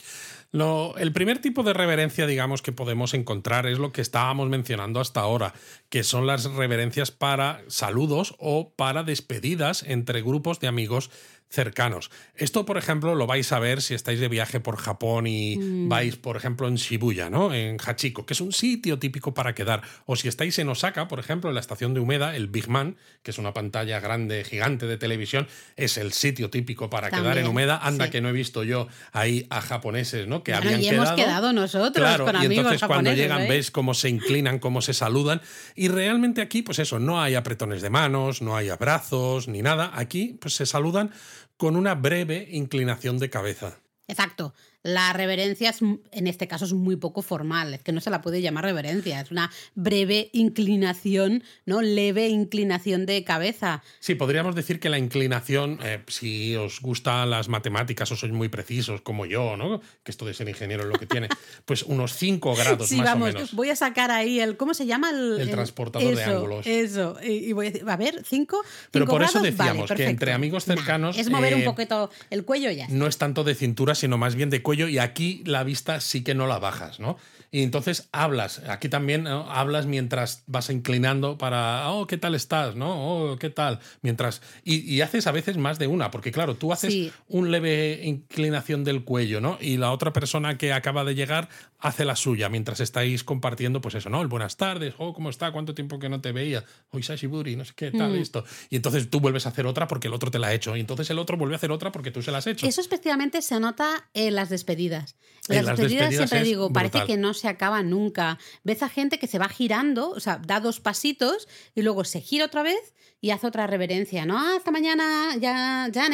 [0.53, 5.21] el primer tipo de reverencia, digamos, que podemos encontrar es lo que estábamos mencionando hasta
[5.21, 5.55] ahora,
[5.89, 11.11] que son las reverencias para saludos o para despedidas entre grupos de amigos
[11.55, 12.11] cercanos.
[12.35, 15.89] Esto, por ejemplo, lo vais a ver si estáis de viaje por Japón y mm.
[15.89, 17.55] vais, por ejemplo, en Shibuya, ¿no?
[17.55, 19.83] En Hachiko, que es un sitio típico para quedar.
[20.05, 22.97] O si estáis en Osaka, por ejemplo, en la estación de Umeda, el Big Man,
[23.23, 27.47] que es una pantalla grande, gigante de televisión, es el sitio típico para quedar en
[27.47, 27.79] Umeda.
[27.79, 30.43] Anda que no he visto yo ahí a japoneses, ¿no?
[30.43, 33.49] Que habían y hemos quedado nosotros claro, con y entonces cuando llegan ¿eh?
[33.49, 35.41] ves cómo se inclinan, cómo se saludan.
[35.75, 39.93] Y realmente aquí, pues eso, no hay apretones de manos, no hay abrazos, ni nada.
[39.95, 41.13] Aquí, pues se saludan
[41.57, 43.81] con una breve inclinación de cabeza.
[44.09, 44.55] Exacto.
[44.85, 48.21] La reverencia es, en este caso es muy poco formal, es que no se la
[48.21, 51.81] puede llamar reverencia, es una breve inclinación, ¿no?
[51.81, 53.83] Leve inclinación de cabeza.
[53.99, 58.51] Sí, podríamos decir que la inclinación, eh, si os gustan las matemáticas o sois muy
[58.51, 59.81] precisos como yo, ¿no?
[60.03, 61.29] Que esto de ser ingeniero es lo que tiene,
[61.65, 63.55] pues unos 5 grados sí, más vamos, o menos.
[63.55, 65.09] Voy a sacar ahí el, ¿cómo se llama?
[65.09, 66.67] El, transportador de ángulos.
[66.67, 70.67] Eso, y, voy a decir, a ver, 5 Pero por eso decíamos que entre amigos
[70.67, 71.17] cercanos...
[71.17, 72.87] es mover un eh, poquito el cuello ya.
[72.91, 76.23] No es tanto de cintura, sino más bien de cuello y aquí la vista sí
[76.23, 77.17] que no la bajas, ¿no?
[77.55, 82.75] Y entonces hablas, aquí también hablas mientras vas inclinando para, oh, ¿qué tal estás?
[82.75, 82.89] ¿No?
[82.97, 83.79] Oh, ¿qué tal?
[84.03, 88.83] Mientras, y, haces a veces más de una, porque claro, tú haces un leve inclinación
[88.83, 89.57] del cuello, ¿no?
[89.61, 93.95] Y la otra persona que acaba de llegar hace la suya mientras estáis compartiendo, pues
[93.95, 94.21] eso, ¿no?
[94.21, 95.53] El buenas tardes, oh, ¿cómo está?
[95.53, 96.65] ¿Cuánto tiempo que no te veía?
[96.91, 98.17] Oh, Sashiburi, no sé qué, tal, mm.
[98.17, 98.45] esto.
[98.69, 100.77] Y entonces tú vuelves a hacer otra porque el otro te la ha hecho.
[100.77, 102.67] Y entonces el otro vuelve a hacer otra porque tú se la has hecho.
[102.67, 105.15] Eso especialmente se nota en las despedidas.
[105.47, 108.39] Las, despedidas, siempre digo, parece que no se acaba nunca.
[108.63, 112.21] Ves a gente que se va girando, o sea, da dos pasitos y luego se
[112.21, 114.39] gira otra vez y hace otra reverencia, ¿no?
[114.39, 116.09] Ah, hasta mañana, ya, ya,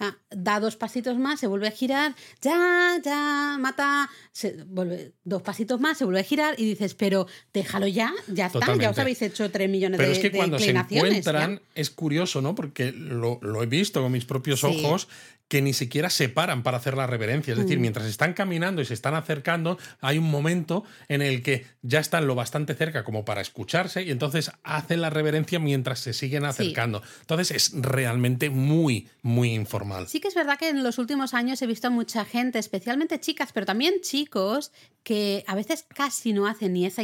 [0.00, 5.40] ah, da dos pasitos más, se vuelve a girar, ya, ya, mata, se vuelve dos
[5.40, 8.98] pasitos más, se vuelve a girar y dices, pero déjalo ya, ya está, ya os
[8.98, 12.54] habéis hecho tres millones pero de Pero es que cuando se encuentran, es curioso, ¿no?
[12.54, 15.08] Porque lo, he visto con mis propios ojos,
[15.52, 17.52] que ni siquiera se paran para hacer la reverencia.
[17.52, 17.82] Es decir, mm.
[17.82, 22.26] mientras están caminando y se están acercando, hay un momento en el que ya están
[22.26, 27.02] lo bastante cerca como para escucharse y entonces hacen la reverencia mientras se siguen acercando.
[27.20, 30.08] Entonces es realmente muy, muy informal.
[30.08, 33.50] Sí que es verdad que en los últimos años he visto mucha gente, especialmente chicas,
[33.52, 37.02] pero también chicos, que a veces casi no hacen ni esa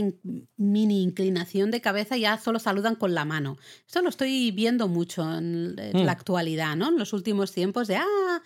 [0.57, 3.59] mini inclinación de cabeza, ya solo saludan con la mano.
[3.87, 6.05] Esto lo estoy viendo mucho en, mm.
[6.05, 6.89] la actualidad, ¿no?
[6.89, 8.38] En los últimos tiempos de, ah,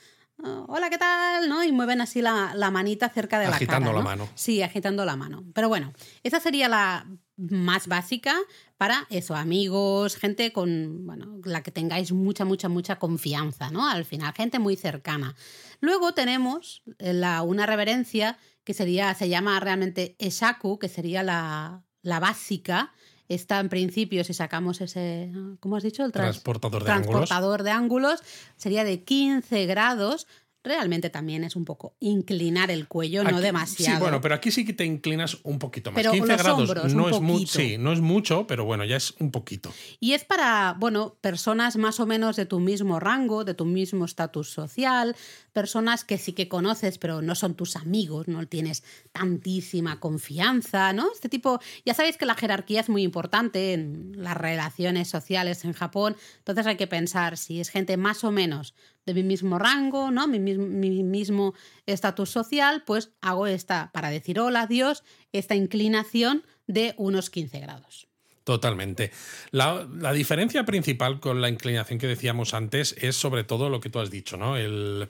[0.43, 1.49] hola, ¿qué tal?
[1.49, 1.63] ¿no?
[1.65, 3.57] Y mueven así la, manita cerca de la cara.
[3.57, 4.29] Agitando la mano.
[4.35, 5.45] Sí, agitando la mano.
[5.55, 8.37] Pero bueno, esa sería la más básica
[8.77, 13.89] para eso, amigos, gente con, bueno, la que tengáis mucha, mucha, mucha confianza, ¿no?
[13.89, 15.35] Al final, gente muy cercana.
[15.81, 22.21] Luego tenemos la, una reverencia que sería, se llama realmente Esaku, que sería la, la
[22.21, 22.93] básica,
[23.35, 26.05] está en principio, si sacamos ese, ¿cómo has dicho?
[26.05, 27.65] El transportador de transportador ángulos.
[27.65, 28.23] de ángulos,
[28.57, 30.27] sería de 15 grados,
[30.65, 33.97] realmente también es un poco inclinar el cuello, no demasiado.
[33.97, 36.07] Sí, bueno, pero aquí sí que te inclinas un poquito más.
[36.07, 39.73] 15 grados no es mucho, sí, no es mucho, pero bueno, ya es un poquito.
[39.99, 44.05] Y es para, bueno, personas más o menos de tu mismo rango, de tu mismo
[44.05, 45.17] estatus social,
[45.53, 51.11] personas que sí que conoces, pero no son tus amigos, no tienes tantísima confianza, ¿no?
[51.13, 55.73] Este tipo, ya sabéis que la jerarquía es muy importante en las relaciones sociales en
[55.73, 58.75] Japón, entonces hay que pensar si es gente más o menos
[59.07, 60.29] de mi mismo rango, ¿no?
[60.29, 61.55] Mi, mismo
[61.87, 68.09] estatus social, pues hago esta, para decir hola, Dios, esta inclinación de unos 15 grados.
[68.45, 69.13] Totalmente.
[69.51, 74.01] La, diferencia principal con la inclinación que decíamos antes es sobre todo lo que tú
[74.01, 74.57] has dicho, ¿no?
[74.57, 75.09] El,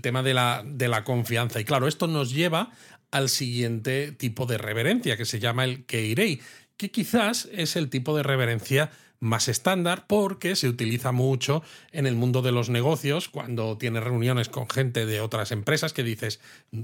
[0.00, 1.60] tema de la, de la confianza.
[1.60, 2.70] Y claro, esto nos lleva
[3.10, 6.40] al siguiente tipo de reverencia, que se llama el Keirei,
[6.78, 8.90] que quizás es el tipo de reverencia
[9.22, 14.48] más estándar porque se utiliza mucho en el mundo de los negocios cuando tienes reuniones
[14.48, 16.40] con gente de otras empresas que dices,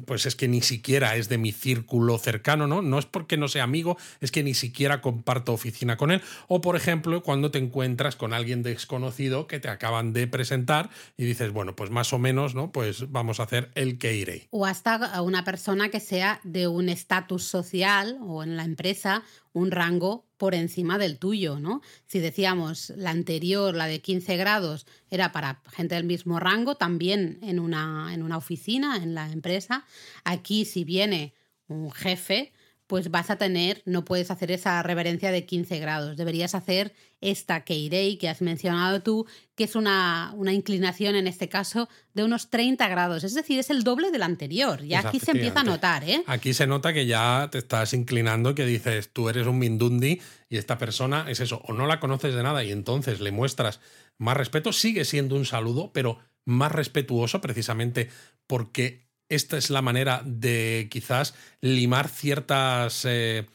[0.06, 2.80] pues es que ni siquiera es de mi círculo cercano, ¿no?
[2.80, 6.22] No es porque no sea amigo, es que ni siquiera comparto oficina con él.
[6.46, 11.24] O por ejemplo, cuando te encuentras con alguien desconocido que te acaban de presentar y
[11.24, 12.70] dices, bueno, pues más o menos, ¿no?
[12.70, 14.46] Pues vamos a hacer el que iré.
[14.50, 19.24] O hasta una persona que sea de un estatus social o en la empresa
[19.58, 21.82] un rango por encima del tuyo, ¿no?
[22.06, 27.38] Si decíamos la anterior, la de 15 grados, era para gente del mismo rango, también
[27.42, 29.84] en una, en una oficina, en la empresa.
[30.24, 31.34] Aquí, si viene
[31.66, 32.52] un jefe,
[32.88, 36.16] pues vas a tener, no puedes hacer esa reverencia de 15 grados.
[36.16, 41.50] Deberías hacer esta Keirei que has mencionado tú, que es una, una, inclinación en este
[41.50, 43.24] caso de unos 30 grados.
[43.24, 44.82] Es decir, es el doble del anterior.
[44.82, 46.22] Ya aquí se empieza a notar, ¿eh?
[46.26, 50.56] Aquí se nota que ya te estás inclinando, que dices, tú eres un Mindundi y
[50.56, 53.80] esta persona es eso, o no la conoces de nada y entonces le muestras
[54.16, 58.08] más respeto, sigue siendo un saludo, pero más respetuoso precisamente
[58.46, 63.46] porque esta es la manera de quizás limar ciertas, eh,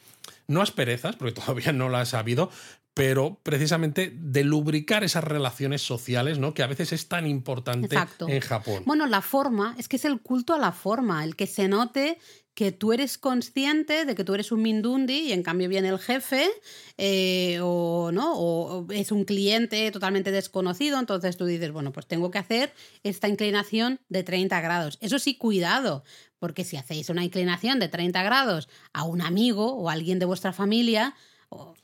[0.46, 2.50] no asperezas, porque todavía no las ha habido,
[2.94, 6.54] pero precisamente de lubricar esas relaciones sociales, ¿no?
[6.54, 7.96] Que a veces es tan importante
[8.28, 8.84] en Japón.
[8.86, 12.18] Bueno, la forma, es que es el culto a la forma, el que se note
[12.54, 15.98] que tú eres consciente de que tú eres un Mindundi y en cambio viene el
[15.98, 16.48] jefe
[16.96, 18.34] eh, o, ¿no?
[18.36, 23.28] o es un cliente totalmente desconocido, entonces tú dices, bueno, pues tengo que hacer esta
[23.28, 24.98] inclinación de 30 grados.
[25.00, 26.04] Eso sí, cuidado,
[26.38, 30.26] porque si hacéis una inclinación de 30 grados a un amigo o a alguien de
[30.26, 31.14] vuestra familia,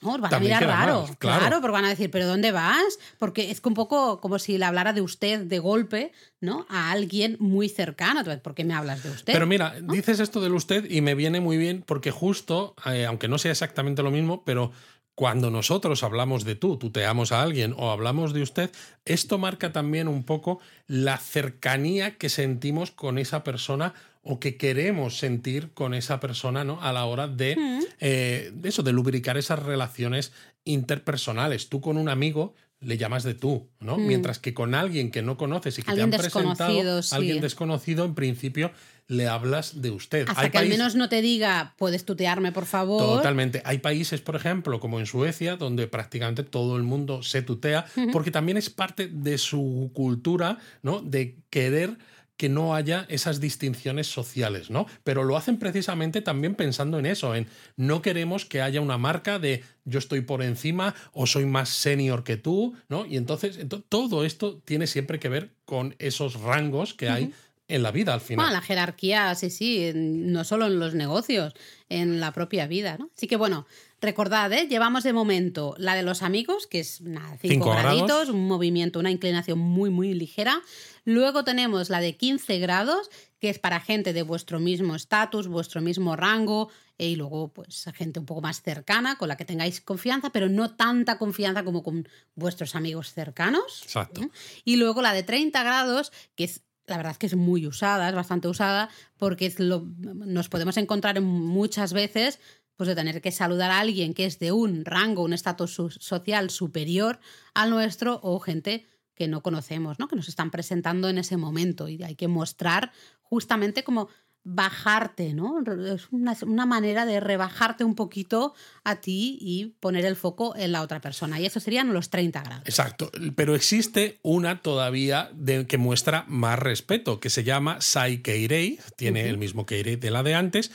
[0.00, 1.06] no, van a mirar raro.
[1.18, 1.61] claro.
[1.61, 2.98] porque van a decir, ¿pero dónde vas?
[3.18, 6.66] Porque es un poco como si le hablara de usted de golpe, ¿no?
[6.68, 8.22] A alguien muy cercano.
[8.42, 9.33] ¿Por qué me hablas de usted?
[9.33, 13.28] Pero mira, dices esto del usted y me viene muy bien porque justo, eh, aunque
[13.28, 14.72] no sea exactamente lo mismo, pero
[15.14, 18.70] cuando nosotros hablamos de tú, tuteamos a alguien o hablamos de usted,
[19.04, 25.18] esto marca también un poco la cercanía que sentimos con esa persona o que queremos
[25.18, 26.80] sentir con esa persona ¿no?
[26.83, 27.56] a la hora de,
[28.00, 30.33] eh, de eso, de lubricar esas relaciones
[30.64, 31.68] interpersonales.
[31.68, 33.98] Tú con un amigo le llamas de tú, ¿no?
[33.98, 34.06] Mm.
[34.06, 38.14] Mientras que con alguien que no conoces y que te han presentado, alguien desconocido, en
[38.14, 38.72] principio
[39.06, 40.26] le hablas de usted.
[40.28, 43.16] Hasta que al menos no te diga, puedes tutearme, por favor.
[43.16, 43.61] Totalmente.
[43.64, 48.30] Hay países, por ejemplo, como en Suecia, donde prácticamente todo el mundo se tutea, porque
[48.30, 51.00] también es parte de su cultura, ¿no?
[51.00, 51.98] De querer
[52.40, 54.87] que no haya esas distinciones sociales, ¿no?
[55.05, 59.38] Pero lo hacen precisamente también pensando en eso, en no queremos que haya una marca
[59.38, 63.05] de yo estoy por encima o soy más senior que tú, ¿no?
[63.05, 63.59] Y entonces,
[63.90, 67.35] todo esto tiene siempre que ver con esos rangos que hay
[67.68, 68.46] en la vida al final.
[68.46, 71.53] Bueno, la jerarquía, sí, sí, no solo en los negocios,
[71.90, 73.11] en la propia vida, ¿no?
[73.14, 73.66] Así que bueno,
[74.00, 74.66] recordad, ¿eh?
[74.68, 79.10] llevamos de momento la de los amigos, que es nada, cinco, graditos, un movimiento, una
[79.10, 80.60] inclinación muy, muy ligera.
[81.04, 83.10] Luego tenemos la de 15 grados,
[83.40, 87.86] que es para gente de vuestro mismo estatus, vuestro mismo rango, e, y luego pues
[87.94, 91.82] gente un poco más cercana, con la que tengáis confianza, pero no tanta confianza como
[91.82, 93.82] con vuestros amigos cercanos.
[93.82, 94.22] Exacto.
[94.22, 94.30] ¿Mm?
[94.64, 98.08] Y luego la de 30 grados, que es la verdad es que es muy usada,
[98.08, 102.40] es bastante usada, porque es lo, nos podemos encontrar muchas veces
[102.80, 106.48] pues de tener que saludar a alguien que es de un rango, un estatus social
[106.48, 107.20] superior
[107.52, 110.08] al nuestro o gente que no conocemos, ¿no?
[110.08, 112.90] que nos están presentando en ese momento y hay que mostrar
[113.20, 114.08] justamente como
[114.44, 115.62] bajarte, ¿no?
[115.94, 120.80] Es una, manera de rebajarte un poquito a ti y poner el foco en la
[120.80, 121.38] otra persona.
[121.38, 122.64] Y eso serían los 30 grados.
[122.66, 123.10] Exacto.
[123.36, 129.28] Pero existe una todavía de, que muestra más respeto, que se llama Sai Keirei, tiene
[129.28, 130.70] el mismo Keirei de la de antes,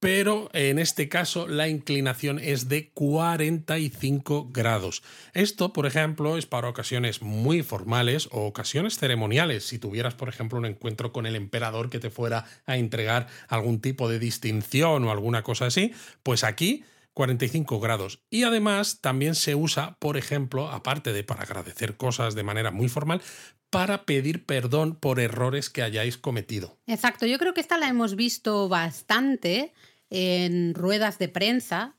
[0.00, 5.02] pero en este caso la inclinación es de 45 grados.
[5.34, 9.66] Esto, por ejemplo, es para ocasiones muy formales o ocasiones ceremoniales.
[9.66, 13.80] Si tuvieras, por ejemplo, un encuentro con el emperador que te fuera a entregar algún
[13.80, 16.82] tipo de distinción o alguna cosa así, pues aquí
[17.12, 18.22] 45 grados.
[18.30, 22.88] Y además también se usa, por ejemplo, aparte de para agradecer cosas de manera muy
[22.88, 23.20] formal,
[23.68, 26.78] para pedir perdón por errores que hayáis cometido.
[26.86, 29.72] Exacto, yo creo que esta la hemos visto bastante
[30.10, 31.96] en ruedas de prensa.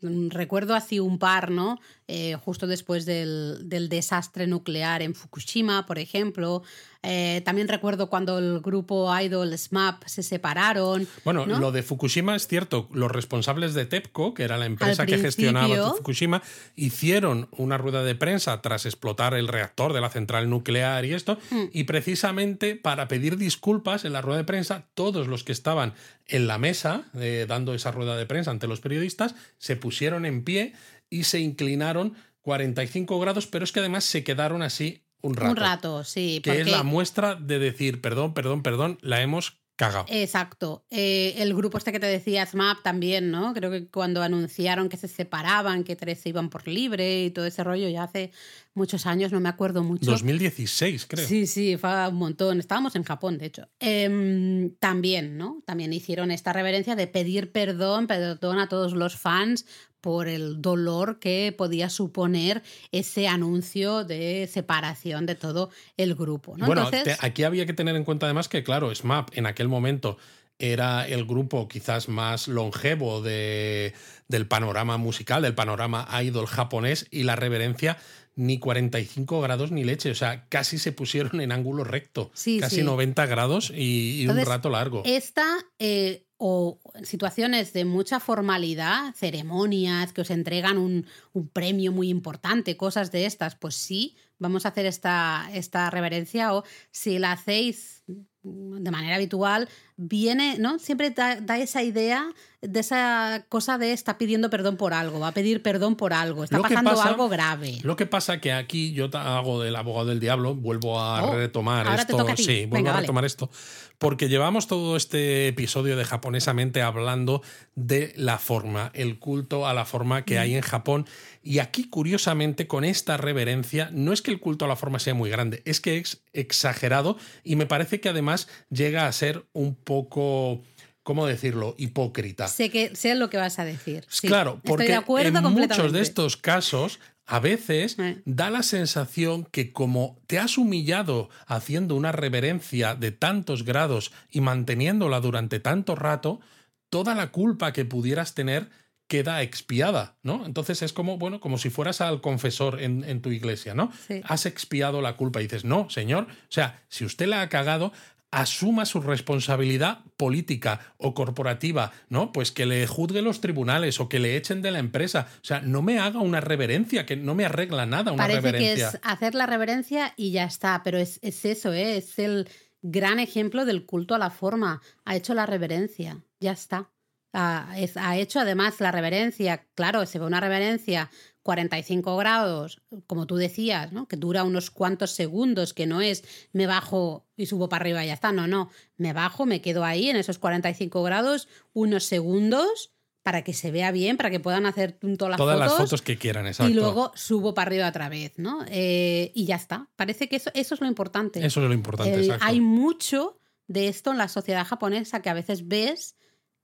[0.00, 1.78] Mm, recuerdo así un par, ¿no?
[2.08, 6.62] Eh, justo después del, del, desastre nuclear en Fukushima, por ejemplo,
[7.08, 11.06] eh, también recuerdo cuando el grupo Idol SMAP se separaron.
[11.24, 12.88] Bueno, lo de Fukushima es cierto.
[12.92, 16.42] Los responsables de TEPCO, que era la empresa que gestionaba Fukushima,
[16.74, 21.38] hicieron una rueda de prensa tras explotar el reactor de la central nuclear y esto.
[21.50, 21.64] Mm.
[21.72, 25.94] Y precisamente para pedir disculpas en la rueda de prensa, todos los que estaban
[26.26, 29.85] en la mesa eh, dando esa rueda de prensa ante los periodistas se pusieron
[30.24, 30.72] en pie
[31.10, 35.50] y se inclinaron 45 grados, pero es que además se quedaron así un rato.
[35.50, 36.40] Un rato, sí.
[36.42, 40.06] Que es la muestra de decir, perdón, perdón, perdón, la hemos cagado.
[40.08, 40.84] Exacto.
[40.90, 43.54] Eh, el grupo este que te decía, SMAP, también, ¿no?
[43.54, 47.46] Creo que cuando anunciaron que se separaban, que tres se iban por libre y todo
[47.46, 48.32] ese rollo, ya hace
[48.74, 50.10] muchos años, no me acuerdo mucho.
[50.10, 51.26] 2016, creo.
[51.26, 52.58] Sí, sí, fue un montón.
[52.58, 53.68] Estábamos en Japón, de hecho.
[53.78, 55.62] Em, también, ¿no?
[55.66, 59.66] También hicieron esta reverencia de pedir perdón, perdón a todos los fans
[60.06, 66.54] por el dolor que podía suponer ese anuncio de separación de todo el grupo.
[66.56, 66.88] Bueno,
[67.18, 70.16] aquí había que tener en cuenta además que, claro, SMAP en aquel momento
[70.60, 73.94] era el grupo quizás más longevo de,
[74.28, 77.98] del panorama musical, del panorama idol japonés y la reverencia
[78.36, 83.26] ni 45 grados ni leche, o sea, casi se pusieron en ángulo recto, casi 90
[83.26, 85.02] grados y, un rato largo.
[85.04, 92.10] Esta eh, o situaciones de mucha formalidad, ceremonias que os entregan un, un, premio muy
[92.10, 97.32] importante, cosas de estas, pues sí, vamos a hacer esta, esta reverencia o si la
[97.32, 98.04] hacéis
[98.46, 100.78] de manera habitual, viene, ¿no?
[100.78, 102.28] Siempre da, esa idea
[102.60, 106.44] de esa cosa de está pidiendo perdón por algo, va a pedir perdón por algo,
[106.44, 107.78] está pasando algo grave.
[107.82, 111.86] Lo que pasa que aquí yo hago del abogado del diablo, vuelvo a oh, retomar
[111.98, 112.26] esto.
[112.36, 113.50] Sí, vuelvo a retomar esto.
[113.98, 117.40] Porque llevamos todo este episodio de japonesamente hablando
[117.76, 120.56] de la forma, el culto a la forma que hay mm.
[120.56, 121.06] en Japón.
[121.42, 125.14] Y aquí, curiosamente, con esta reverencia, no es que el culto a la forma sea
[125.14, 128.35] muy grande, es que es exagerado y me parece que además
[128.70, 130.62] llega a ser un poco...
[131.02, 131.76] ¿cómo decirlo?
[131.78, 132.48] Hipócrita.
[132.48, 134.04] Sé, que, sé lo que vas a decir.
[134.22, 138.22] claro, porque en muchos de estos casos a veces eh.
[138.24, 144.40] da la sensación que como te has humillado haciendo una reverencia de tantos grados y
[144.40, 146.40] manteniéndola durante tanto rato,
[146.88, 148.70] toda la culpa que pudieras tener
[149.08, 150.44] queda expiada, ¿no?
[150.46, 153.92] Entonces es como, bueno, como si fueras al confesor en, tu iglesia, ¿no?
[154.24, 157.92] Has expiado la culpa y dices, no, señor, o sea, si usted la ha cagado,
[158.36, 162.32] asuma su responsabilidad política o corporativa, ¿no?
[162.32, 165.26] Pues que le juzgue los tribunales o que le echen de la empresa.
[165.40, 168.90] O sea, no me haga una reverencia, que no me arregla nada una Parece reverencia.
[168.90, 171.96] Que es hacer la reverencia y ya está, pero es, eso, ¿eh?
[171.96, 172.46] Es el
[172.82, 174.82] gran ejemplo del culto a la forma.
[175.06, 176.90] Ha hecho la reverencia, ya está.
[177.38, 181.10] Ha, ha hecho además la reverencia, claro, se ve una reverencia
[181.46, 184.08] 45 grados, como tú decías, ¿no?
[184.08, 188.08] que dura unos cuantos segundos, que no es me bajo y subo para arriba y
[188.08, 192.90] ya está, no, no, me bajo, me quedo ahí en esos 45 grados unos segundos
[193.22, 196.16] para que se vea bien, para que puedan hacer todas las Todas las fotos que
[196.18, 196.70] quieran, exacto.
[196.70, 198.64] Y luego subo para arriba otra vez, ¿no?
[198.68, 199.88] Eh, y ya está.
[199.96, 201.44] Parece que eso, eso es lo importante.
[201.44, 202.44] Eso es lo importante, exacto.
[202.44, 206.16] Hay mucho de esto en la sociedad japonesa que a veces ves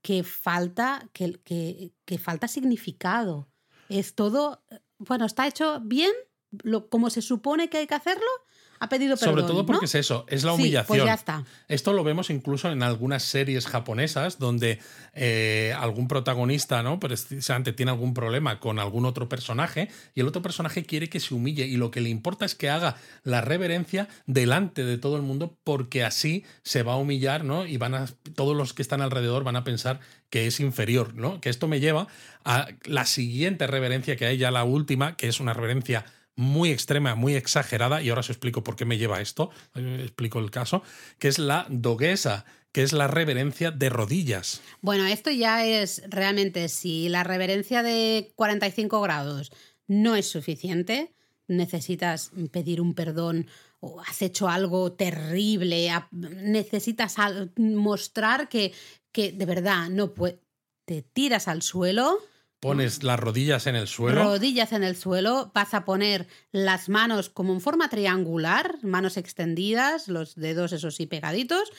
[0.03, 3.49] que falta, que, que, que falta significado.
[3.89, 4.63] Es todo,
[4.99, 6.13] bueno, está hecho bien,
[6.63, 8.27] lo, como se supone que hay que hacerlo,
[8.83, 9.37] ha pedido perdón.
[9.37, 10.87] Sobre todo porque es eso, es la humillación.
[10.89, 11.45] pues ya está.
[11.69, 14.81] Esto lo vemos incluso en algunas series japonesas donde
[15.15, 16.99] eh, algún protagonista, ¿no?
[16.99, 21.33] Precisamente tiene algún problema con algún otro personaje y el otro personaje quiere que se
[21.33, 25.23] humille y lo que le importa es que haga la reverencia delante de todo el
[25.23, 27.67] mundo porque así se va a humillar, ¿no?
[27.67, 31.41] Y van a todos los que están alrededor van a pensar que es inferior, ¿no?
[31.41, 32.09] Que esto me lleva
[32.45, 36.05] a la siguiente reverencia que hay ya la última, que es una reverencia
[36.37, 40.51] muy extrema, muy exagerada, y ahora os explico por qué me lleva esto, explico el
[40.51, 40.83] caso,
[41.19, 44.63] que es la doguesa, que es la reverencia de rodillas.
[44.81, 49.53] Bueno, esto ya es realmente, si la reverencia de 45 grados
[49.87, 51.15] no es suficiente,
[51.49, 53.47] necesitas pedir un perdón
[53.81, 57.17] o has hecho algo terrible, necesitas
[57.57, 58.73] mostrar que,
[59.11, 60.13] que de verdad no
[60.85, 62.21] te tiras al suelo
[62.63, 64.23] Pones las rodillas en el suelo.
[64.23, 65.51] Rodillas en el suelo.
[65.53, 71.07] Vas a poner las manos como en forma triangular, manos extendidas, los dedos, esos sí,
[71.07, 71.73] pegaditos,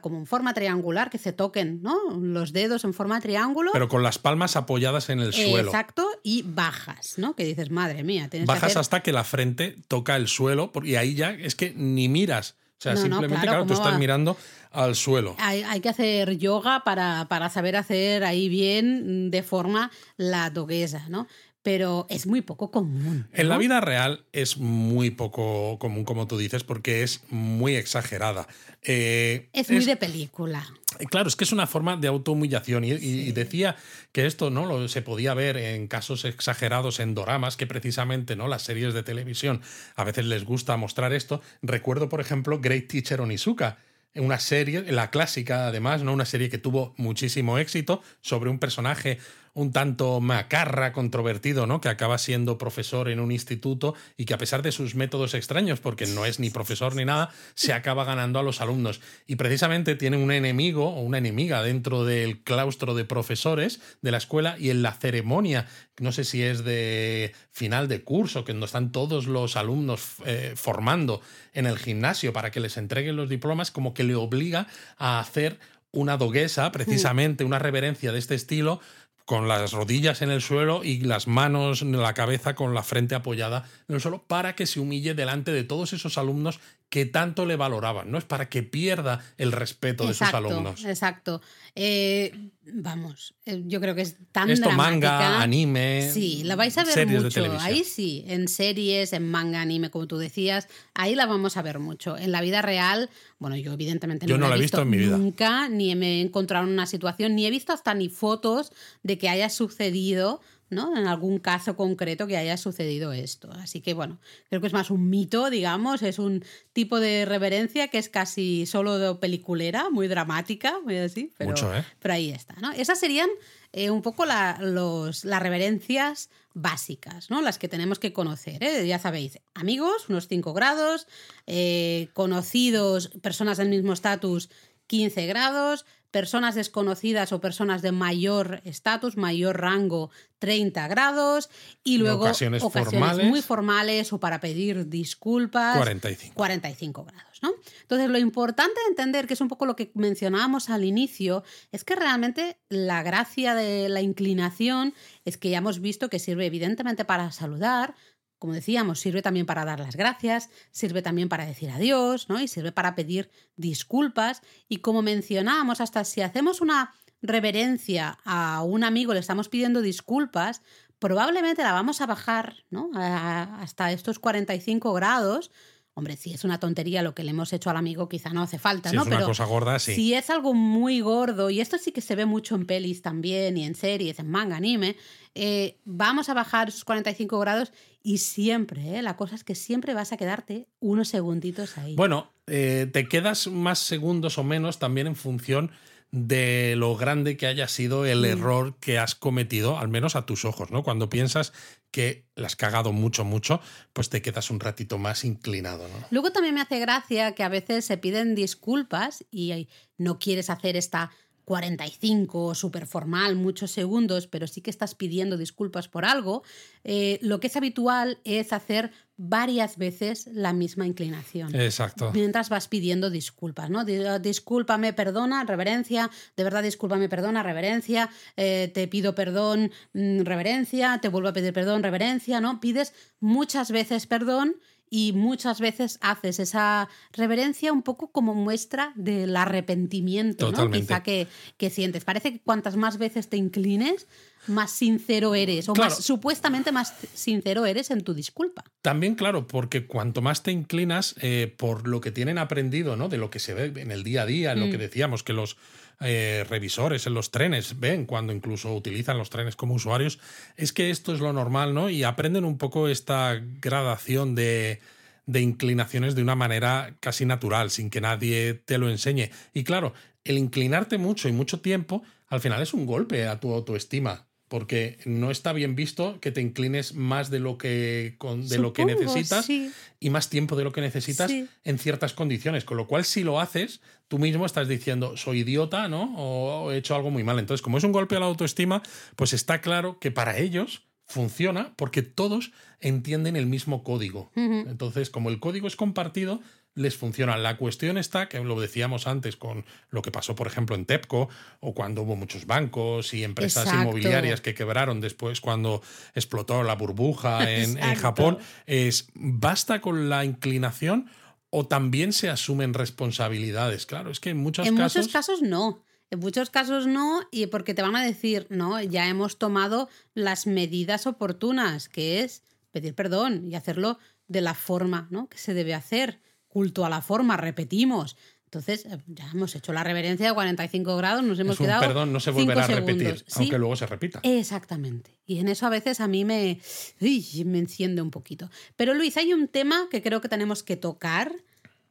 [0.00, 1.96] como en forma triangular, que se toquen, ¿no?
[2.20, 3.70] Los dedos en forma triángulo.
[3.72, 5.68] Pero con las palmas apoyadas en el suelo.
[5.68, 7.36] Exacto, y bajas, ¿no?
[7.36, 11.14] Que dices, madre mía, tienes Bajas hasta que la frente toca el suelo, y ahí
[11.14, 12.56] ya es que ni miras.
[12.84, 14.36] Sea, simplemente, claro, tú estás mirando
[14.70, 15.36] al suelo.
[15.38, 21.26] Hay, que hacer yoga para, para, saber hacer ahí bien de forma la doguesa, ¿no?
[21.62, 23.26] Pero es muy poco común.
[23.32, 28.46] En la vida real es muy poco común, como tú dices, porque es muy exagerada.
[28.82, 30.68] Eh, es muy de película.
[31.10, 32.84] Claro, es que es una forma de autohumillación.
[32.84, 33.76] Y, y decía
[34.12, 38.48] que esto no lo, se podía ver en casos exagerados en doramas, que precisamente no
[38.48, 39.62] las series de televisión
[39.96, 41.40] a veces les gusta mostrar esto.
[41.62, 43.78] Recuerdo, por ejemplo, Great Teacher Onizuka
[44.16, 46.12] una serie, la clásica además, ¿no?
[46.12, 49.18] Una serie que tuvo muchísimo éxito sobre un personaje
[49.54, 51.80] un tanto macarra, controvertido, ¿no?
[51.80, 55.80] Que acaba siendo profesor en un instituto y que a pesar de sus métodos extraños,
[55.80, 59.00] porque no es ni profesor ni nada, se acaba ganando a los alumnos.
[59.26, 64.18] Y precisamente tiene un enemigo o una enemiga dentro del claustro de profesores de la
[64.18, 65.66] escuela y en la ceremonia,
[66.00, 70.54] no sé si es de final de curso, que donde están todos los alumnos eh,
[70.56, 71.20] formando
[71.52, 74.66] en el gimnasio para que les entreguen los diplomas, como que le obliga
[74.98, 75.60] a hacer
[75.94, 78.80] una doguesa, precisamente una reverencia de este estilo,
[79.24, 83.68] con las rodillas en el suelo y las manos la cabeza con la frente apoyada
[83.88, 87.56] en el suelo para que se humille delante de todos esos alumnos que tanto le
[87.56, 88.18] valoraban, ¿no?
[88.18, 90.84] Es para que pierda el respeto de sus alumnos.
[90.84, 91.40] Exacto.
[91.74, 95.10] Eh, vamos, eh, yo creo que es tan Esto dramática.
[95.10, 96.08] manga, anime.
[96.12, 97.44] Sí, la vais a ver mucho.
[97.60, 101.80] Ahí sí, en series, en manga, anime, como tú decías, ahí la vamos a ver
[101.80, 102.16] mucho.
[102.16, 103.10] En la vida real,
[103.40, 105.18] bueno, yo evidentemente Yo no la he visto en mi vida.
[105.18, 108.70] nunca, ni me he encontrado en una situación, ni he visto hasta ni fotos
[109.02, 110.40] de que haya sucedido.
[110.74, 110.96] ¿No?
[110.96, 113.50] En algún caso concreto que haya sucedido esto.
[113.52, 114.18] Así que bueno,
[114.48, 118.66] creo que es más un mito, digamos, es un tipo de reverencia que es casi
[118.66, 121.84] solo de peliculera, muy dramática, muy así, pero, Mucho, ¿eh?
[122.00, 122.72] pero ahí está, ¿no?
[122.72, 123.28] Esas serían
[123.72, 127.40] eh, un poco la- los, las reverencias básicas, ¿no?
[127.42, 128.86] Las que tenemos que conocer, ¿eh?
[128.86, 131.06] Ya sabéis, amigos, unos 5 grados,
[131.46, 134.50] eh, conocidos, personas del mismo estatus,
[134.86, 135.84] 15 grados,
[136.14, 141.50] personas desconocidas o personas de mayor estatus, mayor rango, 30 grados,
[141.82, 143.26] y luego ocasiones formales.
[143.26, 145.76] muy formales o para pedir disculpas.
[145.76, 146.36] 45.
[146.36, 147.50] 45 grados, ¿no?
[147.82, 151.42] Entonces, lo importante de entender, que es un poco lo que mencionábamos al inicio,
[151.72, 154.94] es que realmente la gracia de la inclinación
[155.24, 157.96] es que ya hemos visto que sirve evidentemente para saludar,
[158.44, 162.38] como decíamos, sirve también para dar las gracias, sirve también para decir adiós, ¿no?
[162.38, 164.42] Y sirve para pedir disculpas.
[164.68, 166.92] Y como mencionábamos, hasta si hacemos una
[167.22, 170.60] reverencia a un amigo, le estamos pidiendo disculpas,
[170.98, 172.90] probablemente la vamos a bajar, ¿no?
[172.94, 175.50] Hasta estos 45 grados.
[175.96, 178.58] Hombre, si es una tontería lo que le hemos hecho al amigo, quizá no hace
[178.58, 179.02] falta, Si ¿no?
[179.02, 179.94] es una Pero cosa gorda, sí.
[179.94, 183.56] si es algo muy gordo, y esto sí que se ve mucho en pelis también,
[183.56, 184.96] y en series, en manga, anime,
[185.36, 187.72] eh, vamos a bajar esos 45 grados
[188.02, 189.02] y siempre, ¿eh?
[189.02, 191.94] la cosa es que siempre vas a quedarte unos segunditos ahí.
[191.94, 195.70] Bueno, eh, te quedas más segundos o menos también en función
[196.10, 198.06] de lo grande que haya sido Mm.
[198.06, 200.82] el error que has cometido, al menos a tus ojos, ¿no?
[200.82, 201.52] Cuando piensas
[201.94, 203.60] que la has cagado mucho, mucho,
[203.92, 205.86] pues te quedas un ratito más inclinado.
[206.10, 210.76] Luego también me hace gracia que a veces se piden disculpas y no quieres hacer
[210.76, 211.12] esta
[211.44, 216.42] 45 súper formal, muchos segundos, pero sí que estás pidiendo disculpas por algo.
[216.82, 221.54] Eh, lo que es habitual es hacer varias veces la misma inclinación.
[221.54, 222.10] Exacto.
[222.12, 223.80] Mientras vas pidiendo disculpas, ¿no?
[223.80, 230.98] Ah, Discúlpame, perdona, reverencia, de verdad discúlpame, perdona, reverencia, eh, te pido perdón, mm, reverencia,
[231.00, 232.60] te vuelvo a pedir perdón, reverencia, ¿no?
[232.60, 234.56] Pides muchas veces perdón
[234.90, 240.70] y muchas veces haces esa reverencia un poco como muestra del arrepentimiento, ¿no?
[240.70, 242.04] Quizá que, que sientes.
[242.04, 244.06] Parece que cuantas más veces te inclines,
[244.46, 245.90] más sincero eres, o Claro.
[245.90, 248.64] más supuestamente más sincero eres en tu disculpa.
[248.82, 253.08] También, claro, porque cuanto más te inclinas eh, por lo que tienen aprendido, ¿no?
[253.08, 255.32] De lo que se ve en el día a día, en lo que decíamos que
[255.32, 255.56] los
[256.00, 260.18] eh, revisores en los trenes ven cuando incluso utilizan los trenes como usuarios,
[260.56, 261.88] es que esto es lo normal, ¿no?
[261.88, 264.80] Y aprenden un poco esta gradación de,
[265.26, 269.30] de inclinaciones de una manera casi natural, sin que nadie te lo enseñe.
[269.54, 273.52] Y claro, el inclinarte mucho y mucho tiempo, al final es un golpe a tu
[273.54, 274.26] autoestima.
[274.54, 278.72] Porque no está bien visto que te inclines más de lo que, con- de lo
[278.72, 279.72] que necesitas sí.
[279.98, 281.48] y más tiempo de lo que necesitas Sí.
[281.64, 282.64] en ciertas condiciones.
[282.64, 286.14] Con lo cual, si lo haces, tú mismo estás diciendo, soy idiota, ¿no?
[286.16, 287.40] O he hecho algo muy mal.
[287.40, 288.80] Entonces, como es un golpe a la autoestima,
[289.16, 294.30] pues está claro que para ellos funciona porque todos entienden el mismo código.
[294.36, 296.40] Entonces, como el código es compartido,
[296.74, 297.36] les funciona.
[297.36, 301.28] La cuestión está, que lo decíamos antes con lo que pasó, por ejemplo, en TEPCO,
[301.60, 303.82] o cuando hubo muchos bancos y empresas Exacto.
[303.82, 305.82] inmobiliarias que quebraron después cuando
[306.14, 307.94] explotó la burbuja en, en.
[307.94, 311.08] Japón, es ¿basta con la inclinación
[311.50, 313.86] o también se asumen responsabilidades?
[313.86, 315.06] Claro, es que en muchos en casos...
[315.06, 315.84] muchos casos no.
[316.10, 320.46] En muchos casos no, y porque te van a decir, no, ya hemos tomado las
[320.46, 323.98] medidas oportunas, que es pedir perdón y hacerlo
[324.28, 325.28] de la forma ¿no?
[325.28, 326.20] que se debe hacer.
[326.54, 328.16] Culto a la forma, repetimos.
[328.44, 331.82] Entonces, eh, ya hemos hecho la reverencia de 45 grados, nos hemos es un quedado.
[331.82, 333.24] perdón, no se volverá a repetir.
[333.26, 334.20] Sí, aunque luego se repita.
[334.22, 335.10] Exactamente.
[335.26, 336.60] Y en eso a veces a mí me,
[337.00, 338.48] uy, me enciende un poquito.
[338.76, 341.34] Pero Luis, hay un tema que creo que tenemos que tocar,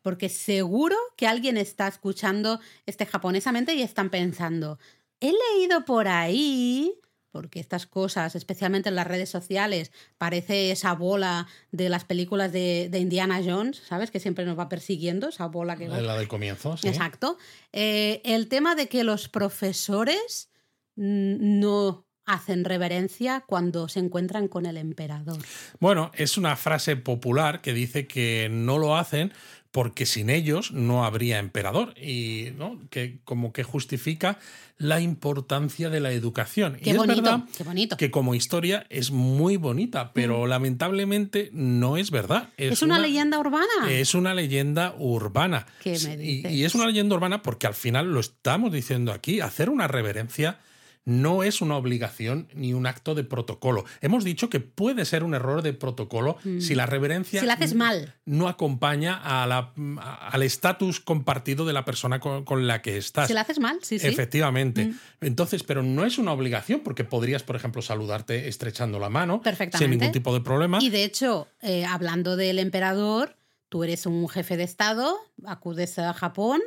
[0.02, 4.80] porque seguro que alguien está escuchando este japonesamente y están pensando,
[5.20, 6.94] he leído por ahí,
[7.34, 12.90] porque estas cosas, especialmente en las redes sociales, parece esa bola de las películas de,
[12.92, 14.12] de Indiana Jones, ¿sabes?
[14.12, 16.88] Que siempre nos va persiguiendo, esa bola que va La del comienzo, sí.
[16.88, 17.40] Exacto.
[17.72, 20.52] Eh, el tema de que los profesores
[20.96, 25.40] no hacen reverencia cuando se encuentran con el emperador.
[25.80, 29.34] Bueno, es una frase popular que dice que no lo hacen
[29.74, 32.80] porque sin ellos no habría emperador y ¿no?
[32.92, 34.38] que como que justifica
[34.78, 36.78] la importancia de la educación.
[36.84, 37.98] Qué y bonito, es verdad qué bonito.
[37.98, 42.50] que como historia es muy bonita, pero lamentablemente no es verdad.
[42.56, 43.90] Es, una, leyenda urbana.
[43.90, 45.66] Es una leyenda urbana.
[45.82, 46.52] ¿Qué me Y- dices?
[46.52, 50.60] y es una leyenda urbana porque al final lo estamos diciendo aquí, hacer una reverencia
[51.06, 53.84] no es una obligación ni un acto de protocolo.
[54.02, 57.44] Hemos dicho que puede ser un error de protocolo si la reverencia Mm.
[57.44, 58.16] Si la haces mal.
[58.26, 62.98] no acompaña a la- a- al estatus compartido de la persona con, con la que
[62.98, 63.28] estás.
[63.28, 64.08] Si la haces mal, sí, sí.
[64.08, 64.10] Mm.
[64.12, 64.94] Efectivamente.
[65.22, 69.42] Entonces, pero no es una obligación porque podrías, por ejemplo, saludarte estrechando la mano
[69.78, 70.80] sin ningún tipo de problema.
[70.82, 73.36] Y de hecho, eh, hablando del emperador,
[73.70, 76.62] tú eres un jefe de Estado, acudes a Japón,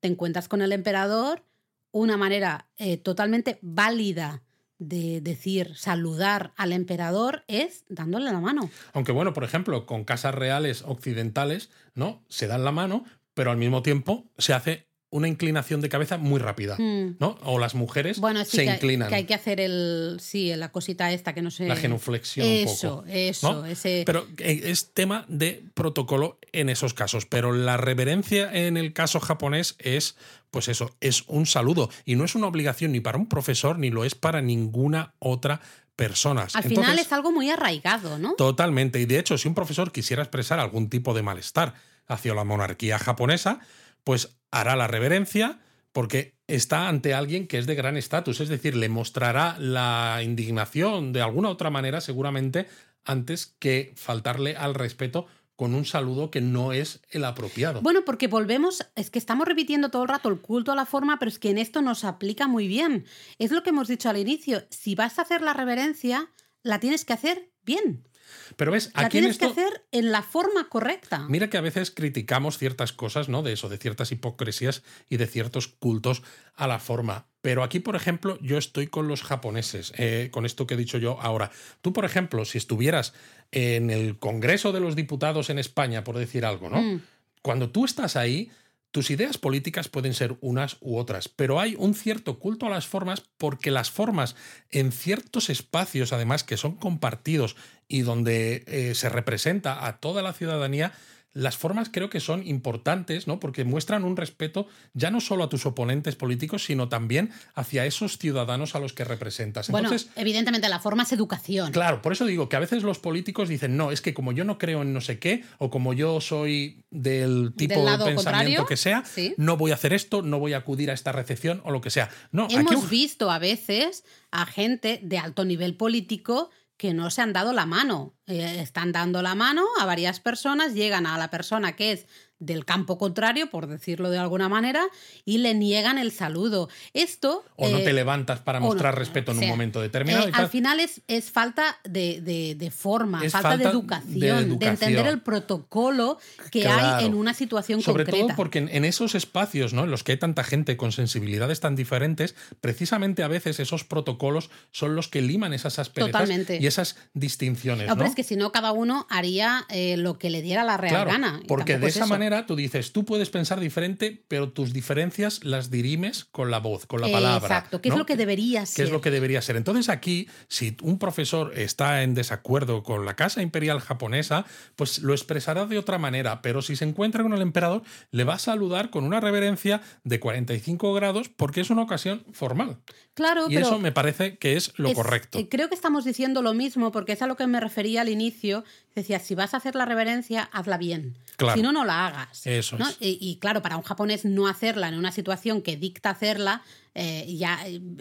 [0.00, 1.42] te encuentras con el emperador,
[1.90, 4.42] una manera eh, totalmente válida
[4.78, 8.70] de decir saludar al emperador es dándole la mano.
[8.92, 12.22] Aunque bueno, por ejemplo, con casas reales occidentales, ¿no?
[12.28, 16.38] Se dan la mano, pero al mismo tiempo se hace una inclinación de cabeza muy
[16.38, 17.16] rápida, Mm.
[17.18, 17.38] ¿no?
[17.42, 19.08] O las mujeres Bueno, sí se que, inclinan.
[19.08, 21.66] que hay que hacer el sí, la cosita esta que no sé.
[21.66, 23.64] La genuflexión un Eso, poco, eso, ¿no?
[23.66, 27.24] ese Pero eh, es tema de protocolo en esos casos.
[27.24, 30.14] Pero la reverencia en el caso japonés es,
[30.50, 31.90] pues eso, es un saludo.
[32.04, 35.60] Y no es una obligación ni para un profesor ni lo es para ninguna otra
[35.96, 36.42] persona.
[36.42, 38.34] al final Entonces, es algo muy arraigado, ¿no?
[38.34, 39.00] Totalmente.
[39.00, 41.74] Y de hecho, si un profesor quisiera expresar algún tipo de malestar
[42.06, 43.60] hacia la monarquía japonesa,
[44.04, 45.58] pues hará la reverencia
[45.92, 48.40] porque está ante alguien que es de gran estatus.
[48.40, 52.68] Es decir, le mostrará la indignación de alguna otra manera, seguramente,
[53.04, 55.26] antes que faltarle al respeto
[55.58, 57.80] con un saludo que no es el apropiado.
[57.80, 61.18] Bueno, porque volvemos, es que estamos repitiendo todo el rato el culto a la forma,
[61.18, 63.06] pero es que en esto nos aplica muy bien.
[63.40, 66.30] Es lo que hemos dicho al inicio, si vas a hacer la reverencia,
[66.62, 68.08] la tienes que hacer bien.
[68.54, 69.52] Pero ves, La aquí en tienes esto...
[69.52, 71.26] que hacer en la forma correcta.
[71.28, 73.42] Mira que a veces criticamos ciertas cosas, ¿no?
[73.42, 76.22] De eso, de ciertas hipocresías y de ciertos cultos
[76.54, 77.26] a la forma.
[77.40, 80.98] Pero aquí, por ejemplo, yo estoy con los japoneses, eh, con esto que he dicho
[80.98, 81.50] yo ahora.
[81.82, 83.14] Tú, por ejemplo, si estuvieras
[83.52, 86.80] en el Congreso de los Diputados en España, por decir algo, ¿no?
[86.82, 87.02] Mm.
[87.42, 88.50] Cuando tú estás ahí,
[88.90, 92.86] tus ideas políticas pueden ser unas u otras, pero hay un cierto culto a las
[92.86, 94.34] formas porque las formas
[94.70, 97.54] en ciertos espacios, además, que son compartidos
[97.86, 100.92] y donde eh, se representa a toda la ciudadanía,
[101.32, 103.38] las formas creo que son importantes, ¿no?
[103.38, 108.18] Porque muestran un respeto ya no solo a tus oponentes políticos, sino también hacia esos
[108.18, 109.70] ciudadanos a los que representas.
[109.70, 111.72] Bueno, evidentemente la forma es educación.
[111.72, 114.44] Claro, por eso digo que a veces los políticos dicen, no, es que como yo
[114.44, 118.66] no creo en no sé qué, o como yo soy del tipo Del de pensamiento
[118.66, 119.34] que sea, sí.
[119.36, 121.90] no voy a hacer esto, no voy a acudir a esta recepción o lo que
[121.90, 122.10] sea.
[122.32, 127.34] No, Hemos visto a veces a gente de alto nivel político que no se han
[127.34, 128.14] dado la mano.
[128.26, 132.06] Eh, están dando la mano a varias personas, llegan a la persona que es
[132.40, 134.82] del campo contrario, por decirlo de alguna manera,
[135.24, 136.68] y le niegan el saludo.
[136.94, 137.44] Esto...
[137.56, 140.28] o no eh, te levantas para no, mostrar respeto en o sea, un momento determinado.
[140.28, 145.06] eh, al final es, es falta de, de- de forma, falta, de, educación, de, entender
[145.06, 146.18] el protocolo
[146.50, 146.96] que Claro.
[146.96, 148.26] hay en una situación Sobre concreta.
[148.28, 149.84] todo porque en, en esos espacios, ¿no?
[149.84, 154.50] En los que hay tanta gente con sensibilidades tan diferentes, precisamente a veces esos protocolos
[154.72, 156.58] son los que liman esas asperezas Totalmente.
[156.60, 157.86] y esas distinciones.
[157.86, 157.98] No, ¿no?
[157.98, 160.92] pero es que si no, cada uno haría eh, lo que le diera la real
[160.94, 161.40] Claro, gana.
[161.48, 165.70] porque de es esa manera tú dices, tú puedes pensar diferente, pero tus diferencias las
[165.70, 167.46] dirimes con la voz, con la palabra.
[167.46, 167.92] Exacto, ¿no?
[167.92, 168.86] es lo que debería ser.
[168.86, 169.56] es lo que debería ser.
[169.56, 174.44] Entonces aquí, si un profesor está en desacuerdo con la Casa Imperial japonesa,
[174.76, 178.34] pues lo expresará de otra manera, pero si se encuentra con el emperador, le va
[178.34, 182.78] a saludar con una reverencia de 45 grados porque es una ocasión formal.
[183.18, 185.40] Claro, Y pero eso me parece que es lo es- correcto.
[185.40, 188.08] eh, creo que estamos diciendo lo mismo, porque es a lo que me refería al
[188.08, 188.62] inicio.
[188.94, 191.18] Decía, si vas a hacer la reverencia, hazla bien.
[191.36, 191.56] Claro.
[191.56, 192.46] Si no, no la hagas.
[192.46, 192.88] Eso ¿no?
[192.88, 192.96] es.
[193.00, 196.62] Y, y claro, para un japonés no hacerla en una situación que dicta hacerla,
[196.94, 197.58] eh, ya,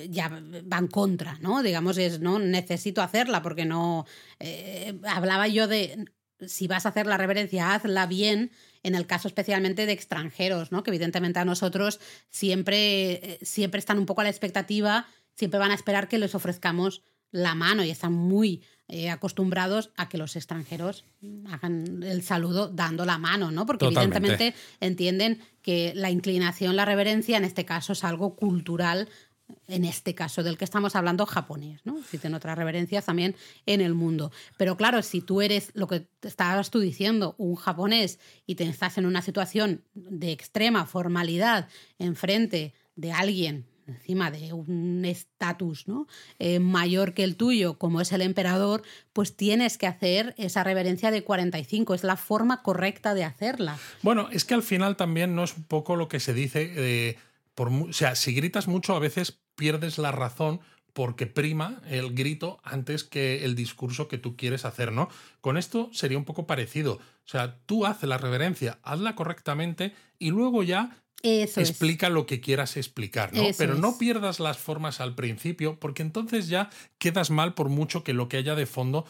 [0.07, 1.63] ya va en contra, ¿no?
[1.63, 4.05] Digamos, es, no necesito hacerla porque no.
[4.39, 6.05] eh, hablaba yo de.
[6.45, 8.51] Si vas a hacer la reverencia, hazla bien,
[8.87, 10.81] en el caso especialmente de extranjeros, ¿no?
[10.81, 15.71] Que evidentemente a nosotros siempre, eh, siempre están un poco a la expectativa, siempre van
[15.71, 20.37] a esperar que les ofrezcamos la mano y están muy eh, acostumbrados a que los
[20.37, 21.03] extranjeros
[21.51, 23.65] hagan el saludo dando la mano, ¿no?
[23.65, 24.17] Porque Totalmente.
[24.19, 29.09] evidentemente entienden que la inclinación, la reverencia, en este caso es algo cultural,
[29.67, 31.99] en este caso del que estamos hablando japonés, ¿no?
[31.99, 33.35] Existen otras reverencias también
[33.65, 34.31] en el mundo.
[34.57, 38.97] Pero claro, si tú eres lo que estabas tú diciendo, un japonés, y te estás
[38.97, 41.67] en una situación de extrema formalidad
[41.99, 46.07] enfrente de alguien encima de un estatus ¿no?
[46.39, 48.83] Eh, mayor que el tuyo, como es el emperador,
[49.13, 51.93] pues tienes que hacer esa reverencia de 45.
[51.93, 53.77] Es la forma correcta de hacerla.
[54.01, 57.17] Bueno, es que al final también no es un poco lo que se dice.
[57.57, 60.61] Por, o sea, si gritas mucho, a veces pierdes la razón
[60.93, 65.09] porque prima el grito antes que el discurso que tú quieres hacer, ¿no?
[65.41, 66.93] Con esto sería un poco parecido.
[66.93, 72.77] O sea, tú haces la reverencia, hazla correctamente y luego ya explica lo que quieras
[72.77, 73.41] explicar, ¿no?
[73.57, 78.13] Pero no pierdas las formas al principio, porque entonces ya quedas mal por mucho que
[78.13, 79.05] lo que haya de fondo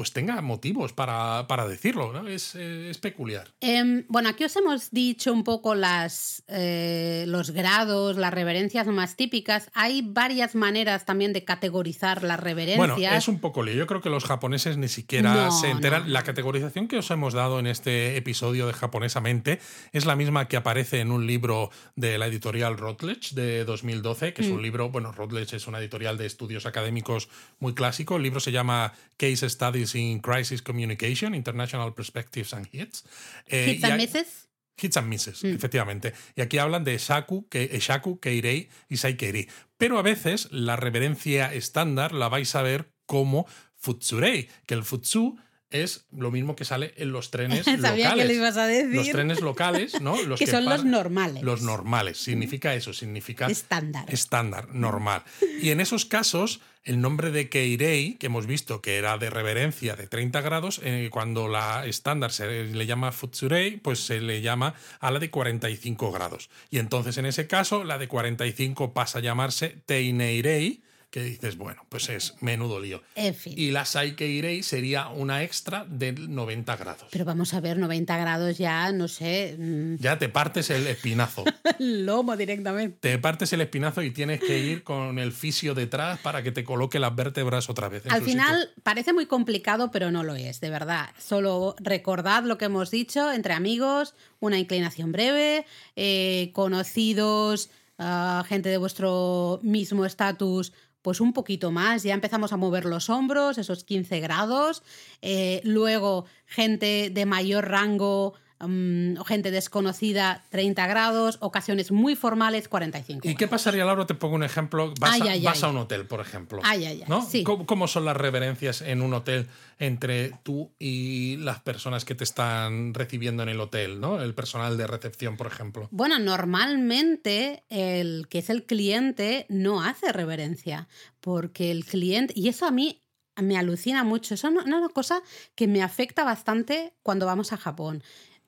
[0.00, 2.26] pues tenga motivos para, para decirlo, ¿no?
[2.26, 3.48] Es, es peculiar.
[3.60, 9.14] Em, bueno, aquí os hemos dicho un poco las, eh, los grados, las reverencias más
[9.16, 9.70] típicas.
[9.74, 12.78] Hay varias maneras también de categorizar las reverencias.
[12.78, 13.74] Bueno, es un poco lío.
[13.74, 16.10] Yo creo que los japoneses ni siquiera se enteran.
[16.10, 19.60] La categorización que os hemos dado en este episodio de Japonesamente
[19.92, 24.40] es la misma que aparece en un libro de la editorial Routledge de 2012, que
[24.40, 24.62] es un mm.
[24.62, 27.28] libro, bueno, Routledge es una editorial de estudios académicos
[27.58, 28.16] muy clásico.
[28.16, 33.04] El libro se llama Case Studies in Crisis Communication, International Perspectives and Hits.
[33.46, 34.48] Eh, ¿Hits and Misses?
[34.80, 35.54] Hits and Misses, mm.
[35.54, 36.12] efectivamente.
[36.36, 39.48] Y aquí hablan de Shaku, Shaku, Keirei y Saikeiri.
[39.76, 45.38] Pero a veces la reverencia estándar la vais a ver como Futsurei, que el Futsu
[45.70, 48.14] es lo mismo que sale en los trenes Sabía locales.
[48.16, 48.94] que le ibas a decir.
[48.94, 50.20] Los trenes locales, ¿no?
[50.26, 51.42] Los que, son los normales.
[51.42, 52.18] Los normales.
[52.18, 53.46] Significa eso, significa.
[53.46, 54.04] Estándar.
[54.08, 55.22] Estándar, normal.
[55.62, 59.96] Y en esos casos, el nombre de Keirei, que hemos visto que era de reverencia
[59.96, 64.74] de 30 grados, eh, cuando la estándar se le llama Futsurei, pues se le llama
[64.98, 66.50] a la de 45 grados.
[66.70, 71.84] Y entonces, en ese caso, la de 45 pasa a llamarse Teineirei que dices, bueno,
[71.88, 73.02] pues es menudo lío.
[73.16, 73.54] En fin.
[73.56, 77.08] Y la Saikeirei sería una extra de 90 grados.
[77.10, 79.56] Pero vamos a ver, 90 grados ya, no sé.
[79.58, 79.96] Mm.
[79.96, 81.44] Ya te partes el espinazo.
[81.78, 82.98] Lomo directamente.
[83.00, 86.62] Te partes el espinazo y tienes que ir con el fisio detrás para que te
[86.62, 88.04] coloque las vértebras otra vez.
[88.08, 91.10] Al final parece muy complicado, pero no lo es, de verdad.
[91.18, 98.68] Solo recordad lo que hemos dicho entre amigos, una inclinación breve, eh, conocidos, ah, gente
[98.68, 100.72] de vuestro mismo estatus
[101.02, 104.82] pues un poquito más, ya empezamos a mover los hombros, esos 15 grados,
[105.22, 113.28] eh, luego gente de mayor rango mm, gente desconocida 30 grados, ocasiones muy formales 45.
[113.28, 114.06] ¿Y qué pasaría, Laura?
[114.06, 114.92] Te pongo un ejemplo.
[115.00, 115.20] Vas,
[115.62, 116.60] a, un hotel, por ejemplo.
[117.08, 117.26] ¿no?
[117.66, 119.46] ¿Cómo, son las reverencias en un hotel
[119.78, 124.20] entre tú y las personas que te están recibiendo en el hotel, ¿no?
[124.20, 125.88] El personal de recepción, por ejemplo.
[125.90, 130.88] Bueno, normalmente el que es el cliente no hace reverencia,
[131.20, 133.02] porque el cliente, y eso a mí
[133.36, 135.22] me alucina mucho, eso es una cosa
[135.54, 138.02] que me afecta bastante cuando vamos a Japón.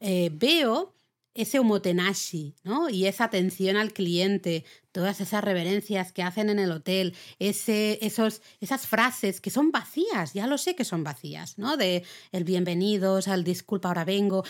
[0.04, 0.94] Eh, veo
[1.34, 2.90] ese omotenashi, ¿no?
[2.90, 8.42] Y esa atención al cliente, todas esas reverencias que hacen en el hotel, ese, esos,
[8.60, 11.76] esas frases que son vacías, ya lo sé que son vacías, ¿no?
[11.76, 14.44] De el bienvenidos, al disculpa, ahora vengo,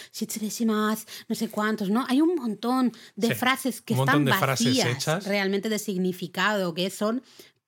[0.67, 2.05] más, no sé cuántos, ¿no?
[2.09, 7.23] Hay un montón de frases que están vacías, realmente de significado, que son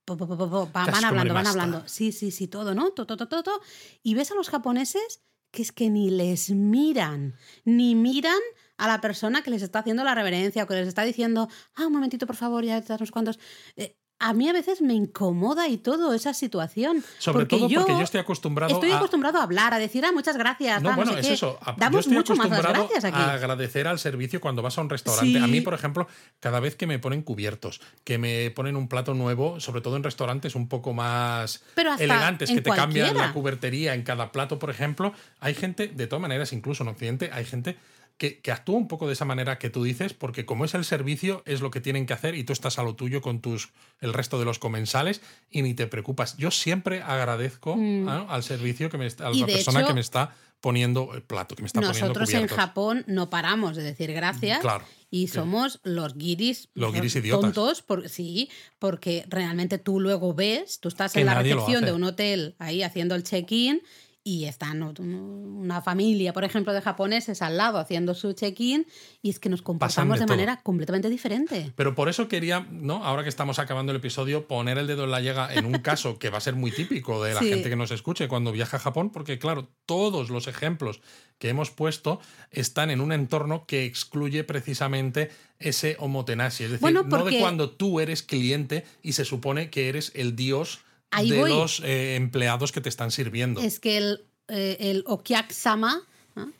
[0.07, 1.85] van hablando, van hablando.
[1.87, 2.91] Sí, sí, sí, todo, ¿no?
[2.91, 3.61] Todo, todo, todo.
[4.03, 5.21] Y ves a los japoneses
[5.55, 7.35] que es que ni les miran,
[7.65, 8.43] ni miran
[8.77, 11.87] a la persona que les está haciendo la reverencia o que les está diciendo, ah,
[11.87, 13.39] un momentito, por favor, ya estás unos cuantos.
[13.77, 17.05] Eh, a mí a veces me incomoda y todo esa situación.
[17.19, 20.83] Sobre todo porque yo estoy acostumbrado Estoy acostumbrado a hablar, a decir, ah, muchas gracias.
[20.83, 21.59] No, bueno, es eso.
[21.77, 23.19] Damos mucho más gracias aquí.
[23.19, 25.39] a agradecer al servicio cuando vas a un restaurante.
[25.39, 26.07] A mí, por ejemplo,
[26.41, 30.03] cada vez que me ponen cubiertos, que me ponen un plato nuevo, sobre todo en
[30.03, 31.63] restaurantes un poco más
[31.99, 36.23] elegantes, que te cambian la cubertería en cada plato, por ejemplo, hay gente, de todas
[36.23, 37.77] maneras, incluso en Occidente, hay gente
[38.17, 41.43] que, actúa un poco de esa manera que tú dices, porque como es el servicio,
[41.47, 44.13] es lo que tienen que hacer y tú estás a lo tuyo con tus el
[44.13, 46.37] resto de los comensales y ni te preocupas.
[46.37, 48.09] Yo siempre agradezco mm.
[48.09, 51.67] al servicio que me a la persona que me está poniendo el plato, que me
[51.67, 54.61] está Nosotros en Japón no paramos de decir gracias.
[54.61, 54.85] Claro.
[55.11, 57.53] Y somos los guiris, los guiris idiotas.
[57.53, 62.57] tontos, sí, porque realmente tú luego ves, tú estás en la recepción de un hotel
[62.59, 63.83] ahí haciendo el check-in
[64.27, 68.87] y están una familia, por ejemplo, de japoneses al lado haciendo su check-in
[69.21, 71.73] y es que nos comportamos de, manera completamente diferente.
[71.77, 73.05] Pero por eso quería, ¿no?
[73.05, 76.19] ahora que estamos acabando el episodio, poner el dedo en la llaga en un caso
[76.19, 78.81] que va a ser muy típico de la gente que nos escuche cuando viaja a
[78.81, 81.03] Japón, porque claro, todos los ejemplos
[81.39, 82.19] que hemos puesto
[82.51, 88.01] están en un entorno que excluye precisamente ese omotenashi, es decir, no de cuando tú
[88.01, 90.81] eres cliente y se supone que eres el dios
[91.23, 93.61] de los eh, empleados que te están sirviendo.
[93.61, 96.03] Es que el, eh, el Okiak-sama,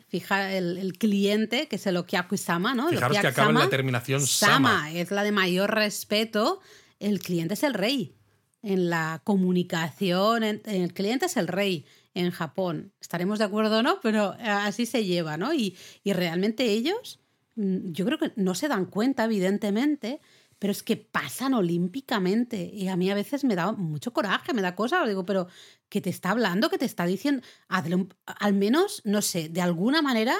[0.07, 2.89] fija el, cliente, que es el Okiaku-sama, ¿no?
[2.89, 4.91] Fijaros que acaba en la terminación sama.
[4.93, 6.61] Es la de mayor respeto.
[6.99, 8.15] el cliente es el rey.
[8.61, 11.85] En la comunicación, el cliente es el rey
[12.15, 12.93] en Japón.
[12.99, 15.53] Estaremos de acuerdo o no, pero así se lleva, ¿no?
[15.53, 17.19] Y, y realmente ellos,
[17.55, 20.21] mm, yo creo que no se dan cuenta, evidentemente,
[20.59, 22.69] pero es que pasan olímpicamente.
[22.73, 25.05] Y a mí a veces me da mucho coraje, me da cosa.
[25.05, 25.47] Digo, pero
[25.89, 30.35] que te está hablando, que te está diciendo, al menos, no sé, de alguna manera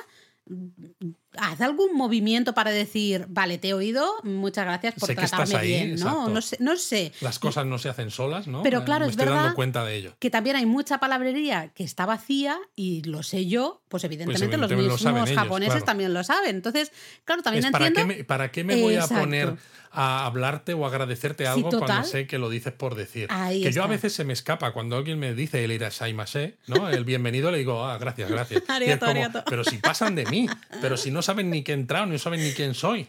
[1.39, 6.29] haz algún movimiento para decir, vale, te he oído, muchas gracias por tratarme bien, ¿no?
[6.29, 8.63] No sé, no sé, Las cosas no se hacen solas, ¿no?
[8.63, 10.15] Pero claro, Me es estoy verdad dando cuenta de ello.
[10.19, 14.75] que también hay mucha palabrería que está vacía y lo sé yo, pues evidentemente, evidentemente
[14.83, 15.85] lo los mismos ellos, japoneses claro.
[15.85, 16.55] también lo saben.
[16.57, 16.91] Entonces,
[17.23, 18.11] claro, también Es para, entiendo...
[18.13, 19.15] qué me, ¿Para qué me voy Exacto.
[19.15, 19.55] a poner
[19.97, 23.27] a hablarte o agradecerte algo cuando sé que lo dices por decir?
[23.31, 26.89] Ahí que yo a veces se me escapa cuando alguien me dice el irashaimase, ¿no?
[26.89, 28.61] El bienvenido, le digo, ah, gracias, gracias.
[28.65, 29.43] Y es Arigato, como, arigato.
[29.49, 30.47] pero si pasan de mí,
[30.81, 33.07] pero si no saben ni qué he entrado, no saben ni quién soy.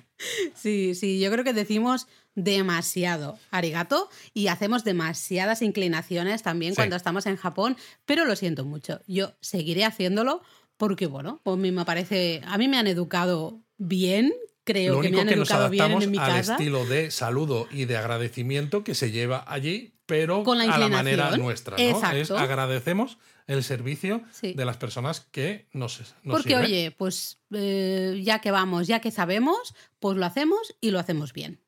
[0.55, 6.77] Sí, sí, yo creo que decimos demasiado arigato y hacemos demasiadas inclinaciones también Sí.
[6.77, 9.01] cuando estamos en Japón, pero lo siento mucho.
[9.07, 10.43] Yo seguiré haciéndolo
[10.77, 14.33] porque, bueno, pues a mí me parece, a mí me han educado bien,
[14.65, 16.53] creo Lo que me han que nos educado bien en mi al casa.
[16.55, 20.89] estilo de saludo y de agradecimiento que se lleva allí, pero Con la a la
[20.89, 21.77] manera nuestra.
[21.77, 21.83] ¿no?
[21.83, 22.17] Exacto.
[22.17, 24.55] Es agradecemos el servicio Sí.
[24.55, 26.65] de las personas que nos, nos Porque, sirven.
[26.65, 31.33] oye, pues eh, ya que vamos, ya que sabemos, pues lo hacemos y lo hacemos
[31.33, 31.61] bien.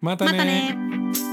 [0.00, 0.32] Mátane.
[0.32, 1.31] ¡Mátane!